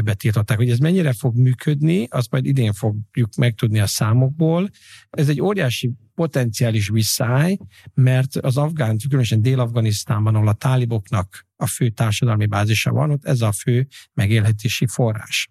betiltották. 0.05 0.57
Hogy 0.57 0.70
ez 0.70 0.79
mennyire 0.79 1.12
fog 1.12 1.37
működni, 1.37 2.07
azt 2.11 2.31
majd 2.31 2.46
idén 2.46 2.72
fogjuk 2.72 3.35
megtudni 3.37 3.81
a 3.81 3.87
számokból. 3.87 4.70
Ez 5.11 5.29
egy 5.29 5.40
óriási 5.40 5.92
potenciális 6.14 6.88
visszáj, 6.88 7.59
mert 7.94 8.37
az 8.37 8.57
afgán, 8.57 8.99
különösen 9.09 9.42
Dél-Afganisztánban, 9.42 10.35
ahol 10.35 10.49
a 10.49 10.53
táliboknak 10.53 11.46
a 11.57 11.66
fő 11.66 11.88
társadalmi 11.88 12.46
bázisa 12.46 12.90
van, 12.90 13.11
ott 13.11 13.25
ez 13.25 13.40
a 13.40 13.53
fő 13.53 13.87
megélhetési 14.14 14.87
forrás. 14.87 15.49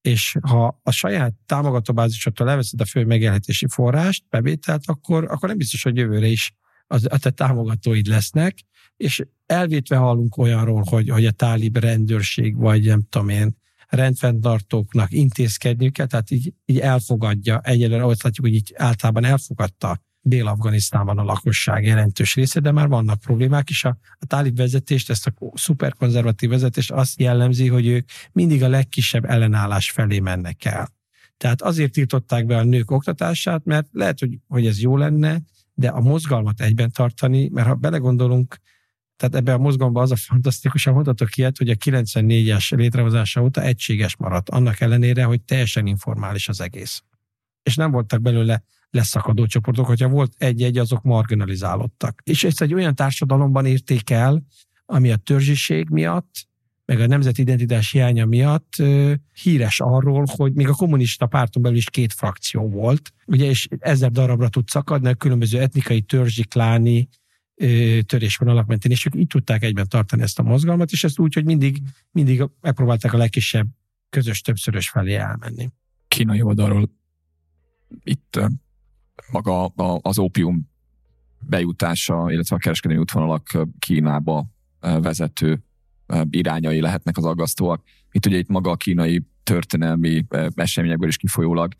És 0.00 0.36
ha 0.40 0.80
a 0.82 0.90
saját 0.90 1.34
támogatóbázisodtól 1.46 2.46
leveszed 2.46 2.80
a 2.80 2.84
fő 2.84 3.04
megélhetési 3.04 3.66
forrást, 3.68 4.24
bevételt, 4.28 4.82
akkor, 4.86 5.24
akkor 5.24 5.48
nem 5.48 5.58
biztos, 5.58 5.82
hogy 5.82 5.96
jövőre 5.96 6.26
is 6.26 6.54
az, 6.86 7.06
a 7.10 7.18
te 7.18 7.30
támogatóid 7.30 8.06
lesznek, 8.06 8.58
és 8.96 9.22
elvétve 9.46 9.96
hallunk 9.96 10.36
olyanról, 10.36 10.82
hogy, 10.86 11.08
hogy 11.08 11.26
a 11.26 11.30
tálib 11.30 11.76
rendőrség, 11.76 12.56
vagy 12.56 12.84
nem 12.84 13.02
tudom 13.08 13.28
én, 13.28 13.56
rendfenntartóknak 13.88 15.12
intézkedniük 15.12 15.92
kell, 15.92 16.06
tehát 16.06 16.30
így, 16.30 16.52
így 16.64 16.78
elfogadja, 16.78 17.60
egyelőre 17.60 18.04
azt 18.04 18.22
látjuk, 18.22 18.46
hogy 18.46 18.54
így 18.54 18.72
általában 18.76 19.24
elfogadta 19.24 20.00
Dél-Afganisztánban 20.24 21.18
a 21.18 21.22
lakosság 21.22 21.84
jelentős 21.84 22.34
része, 22.34 22.60
de 22.60 22.70
már 22.72 22.88
vannak 22.88 23.20
problémák 23.20 23.70
is. 23.70 23.84
A, 23.84 23.98
a 24.18 24.26
tálib 24.26 24.56
vezetést, 24.56 25.10
ezt 25.10 25.26
a 25.26 25.32
szuperkonzervatív 25.54 26.50
vezetést 26.50 26.90
azt 26.90 27.20
jellemzi, 27.20 27.68
hogy 27.68 27.86
ők 27.86 28.08
mindig 28.32 28.62
a 28.62 28.68
legkisebb 28.68 29.24
ellenállás 29.24 29.90
felé 29.90 30.18
mennek 30.18 30.64
el. 30.64 30.88
Tehát 31.36 31.62
azért 31.62 31.92
tiltották 31.92 32.46
be 32.46 32.56
a 32.56 32.64
nők 32.64 32.90
oktatását, 32.90 33.64
mert 33.64 33.88
lehet, 33.92 34.18
hogy, 34.18 34.38
hogy 34.48 34.66
ez 34.66 34.80
jó 34.80 34.96
lenne, 34.96 35.40
de 35.74 35.88
a 35.88 36.00
mozgalmat 36.00 36.60
egyben 36.60 36.90
tartani, 36.90 37.48
mert 37.48 37.66
ha 37.66 37.74
belegondolunk, 37.74 38.56
tehát 39.16 39.34
ebben 39.34 39.54
a 39.54 39.62
mozgalomban 39.62 40.02
az 40.02 40.10
a 40.10 40.16
fantasztikus, 40.16 40.86
mondhatok 40.86 41.36
ilyet, 41.36 41.58
hogy 41.58 41.68
a 41.70 41.74
94-es 41.74 42.76
létrehozása 42.76 43.42
óta 43.42 43.62
egységes 43.62 44.16
maradt, 44.16 44.50
annak 44.50 44.80
ellenére, 44.80 45.24
hogy 45.24 45.42
teljesen 45.42 45.86
informális 45.86 46.48
az 46.48 46.60
egész. 46.60 47.02
És 47.62 47.76
nem 47.76 47.90
voltak 47.90 48.20
belőle 48.20 48.62
leszakadó 48.90 49.46
csoportok, 49.46 49.86
hogyha 49.86 50.08
volt 50.08 50.34
egy-egy, 50.38 50.78
azok 50.78 51.02
marginalizálódtak. 51.02 52.20
És 52.24 52.44
ezt 52.44 52.60
egy 52.60 52.74
olyan 52.74 52.94
társadalomban 52.94 53.66
érték 53.66 54.10
el, 54.10 54.42
ami 54.86 55.10
a 55.10 55.16
törzsiség 55.16 55.88
miatt, 55.88 56.46
meg 56.84 57.00
a 57.00 57.06
nemzeti 57.06 57.40
identitás 57.40 57.90
hiánya 57.90 58.26
miatt 58.26 58.82
híres 59.42 59.80
arról, 59.80 60.24
hogy 60.36 60.52
még 60.52 60.68
a 60.68 60.74
kommunista 60.74 61.26
párton 61.26 61.62
belül 61.62 61.76
is 61.76 61.90
két 61.90 62.12
frakció 62.12 62.68
volt, 62.68 63.12
ugye, 63.26 63.44
és 63.44 63.68
ezer 63.78 64.10
darabra 64.10 64.48
tud 64.48 64.68
szakadni 64.68 65.08
a 65.08 65.14
különböző 65.14 65.60
etnikai, 65.60 66.02
törzsi, 66.02 66.44
kláni 66.44 67.08
törésvonalak 68.06 68.66
mentén, 68.66 68.90
és 68.90 69.06
ők 69.06 69.14
így 69.14 69.26
tudták 69.26 69.62
egyben 69.62 69.88
tartani 69.88 70.22
ezt 70.22 70.38
a 70.38 70.42
mozgalmat, 70.42 70.90
és 70.90 71.04
ezt 71.04 71.18
úgy, 71.18 71.34
hogy 71.34 71.44
mindig, 71.44 71.82
mindig 72.10 72.44
megpróbálták 72.60 73.12
a 73.12 73.16
legkisebb 73.16 73.66
közös 74.10 74.40
többszörös 74.40 74.90
felé 74.90 75.14
elmenni. 75.14 75.70
Kínai 76.08 76.42
oldalról 76.42 76.90
itt 78.04 78.40
maga 79.30 79.64
az 79.96 80.18
ópium 80.18 80.70
bejutása, 81.40 82.32
illetve 82.32 82.56
a 82.56 82.58
kereskedelmi 82.58 83.02
útvonalak 83.02 83.58
Kínába 83.78 84.46
vezető 84.80 85.64
irányai 86.30 86.80
lehetnek 86.80 87.16
az 87.16 87.24
aggasztóak. 87.24 87.82
Itt 88.10 88.26
ugye 88.26 88.38
itt 88.38 88.48
maga 88.48 88.70
a 88.70 88.76
kínai 88.76 89.22
történelmi 89.42 90.24
eseményekből 90.54 91.08
is 91.08 91.16
kifolyólag 91.16 91.72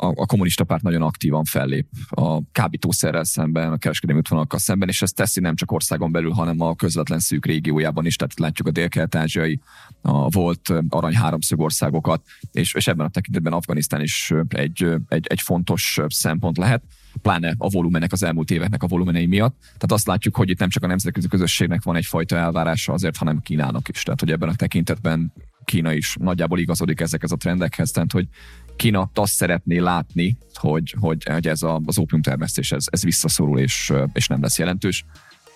a, 0.00 0.06
a 0.06 0.26
kommunista 0.26 0.64
párt 0.64 0.82
nagyon 0.82 1.02
aktívan 1.02 1.44
fellép 1.44 1.86
a 2.08 2.50
kábítószerrel 2.52 3.24
szemben, 3.24 3.72
a 3.72 3.76
kereskedelmi 3.76 4.20
útvonalakkal 4.20 4.58
szemben, 4.58 4.88
és 4.88 5.02
ezt 5.02 5.14
teszi 5.14 5.40
nem 5.40 5.54
csak 5.54 5.72
országon 5.72 6.12
belül, 6.12 6.30
hanem 6.30 6.60
a 6.60 6.74
közvetlen 6.74 7.18
szűk 7.18 7.46
régiójában 7.46 8.06
is, 8.06 8.16
tehát 8.16 8.38
látjuk 8.38 8.68
a 8.68 8.70
dél-kelet-ázsiai, 8.70 9.60
a 10.00 10.28
volt 10.28 10.72
arany 10.88 11.14
háromszög 11.14 11.60
országokat, 11.60 12.22
és, 12.52 12.74
és 12.74 12.86
ebben 12.86 13.06
a 13.06 13.10
tekintetben 13.10 13.52
Afganisztán 13.52 14.00
is 14.00 14.32
egy, 14.48 14.94
egy, 15.08 15.26
egy 15.26 15.40
fontos 15.40 16.00
szempont 16.08 16.56
lehet 16.56 16.82
pláne 17.22 17.54
a 17.58 17.68
volumenek, 17.68 18.12
az 18.12 18.22
elmúlt 18.22 18.50
éveknek 18.50 18.82
a 18.82 18.86
volumenei 18.86 19.26
miatt. 19.26 19.56
Tehát 19.60 19.92
azt 19.92 20.06
látjuk, 20.06 20.36
hogy 20.36 20.50
itt 20.50 20.58
nem 20.58 20.68
csak 20.68 20.82
a 20.82 20.86
nemzetközi 20.86 21.28
közösségnek 21.28 21.82
van 21.82 21.96
egyfajta 21.96 22.36
elvárása 22.36 22.92
azért, 22.92 23.16
hanem 23.16 23.40
Kínának 23.42 23.88
is. 23.88 24.02
Tehát, 24.02 24.20
hogy 24.20 24.30
ebben 24.30 24.48
a 24.48 24.54
tekintetben 24.54 25.32
Kína 25.64 25.92
is 25.92 26.16
nagyjából 26.20 26.58
igazodik 26.58 27.00
ezekhez 27.00 27.32
a 27.32 27.36
trendekhez, 27.36 27.90
tehát, 27.90 28.12
hogy 28.12 28.28
Kína 28.76 29.10
azt 29.14 29.32
szeretné 29.32 29.78
látni, 29.78 30.36
hogy, 30.54 30.94
hogy, 31.00 31.24
hogy 31.24 31.48
ez 31.48 31.62
a, 31.62 31.80
az 31.84 32.02
termesztés 32.20 32.72
ez, 32.72 32.84
ez 32.90 33.02
visszaszorul 33.02 33.58
és, 33.58 33.92
és 34.12 34.26
nem 34.26 34.42
lesz 34.42 34.58
jelentős. 34.58 35.04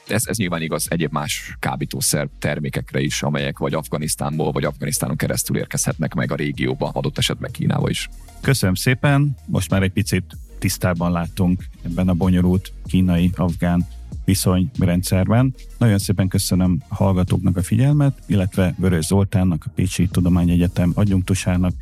Ez, 0.08 0.26
ez 0.26 0.36
nyilván 0.36 0.62
igaz 0.62 0.86
egyéb 0.90 1.12
más 1.12 1.56
kábítószer 1.58 2.28
termékekre 2.38 3.00
is, 3.00 3.22
amelyek 3.22 3.58
vagy 3.58 3.74
Afganisztánból, 3.74 4.52
vagy 4.52 4.64
Afganisztánon 4.64 5.16
keresztül 5.16 5.56
érkezhetnek 5.56 6.14
meg 6.14 6.33
a 6.33 6.35
régióba, 6.35 6.90
adott 6.94 7.18
esetben 7.18 7.50
Kínába 7.50 7.90
is. 7.90 8.08
Köszönöm 8.40 8.74
szépen, 8.74 9.37
most 9.46 9.70
már 9.70 9.83
egy 9.83 9.92
picit 9.92 10.37
tisztában 10.65 11.12
látunk 11.12 11.65
ebben 11.83 12.08
a 12.08 12.15
bonyolult 12.15 12.73
kínai-afgán 12.87 13.87
viszonyrendszerben. 14.25 15.54
Nagyon 15.79 15.98
szépen 15.98 16.29
köszönöm 16.29 16.83
a 16.88 16.94
hallgatóknak 16.94 17.56
a 17.56 17.62
figyelmet, 17.62 18.19
illetve 18.27 18.75
Vörös 18.79 19.04
Zoltánnak, 19.04 19.65
a 19.67 19.71
Pécsi 19.75 20.06
Tudományegyetem 20.06 20.92
adjunktusának, 20.94 21.73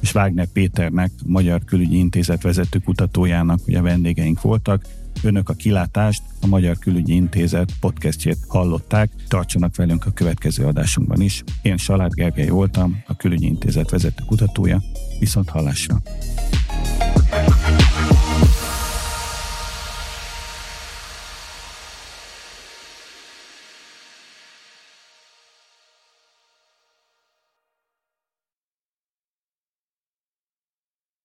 és 0.00 0.14
Wagner 0.14 0.46
Péternek, 0.46 1.10
a 1.18 1.24
Magyar 1.26 1.64
Külügyi 1.64 1.98
Intézet 1.98 2.42
vezető 2.42 2.78
kutatójának 2.78 3.60
ugye 3.66 3.80
vendégeink 3.80 4.40
voltak. 4.40 4.86
Önök 5.22 5.48
a 5.48 5.54
kilátást, 5.54 6.22
a 6.40 6.46
Magyar 6.46 6.78
Külügyi 6.78 7.14
Intézet 7.14 7.72
podcastjét 7.80 8.38
hallották. 8.48 9.10
Tartsanak 9.28 9.76
velünk 9.76 10.06
a 10.06 10.10
következő 10.10 10.64
adásunkban 10.64 11.20
is. 11.20 11.42
Én 11.62 11.76
Salád 11.76 12.14
Gergely 12.14 12.48
voltam, 12.48 13.02
a 13.06 13.16
Külügyi 13.16 13.46
Intézet 13.46 13.90
vezető 13.90 14.22
kutatója. 14.26 14.82
Viszont 15.18 15.48
hallásra! 15.48 16.02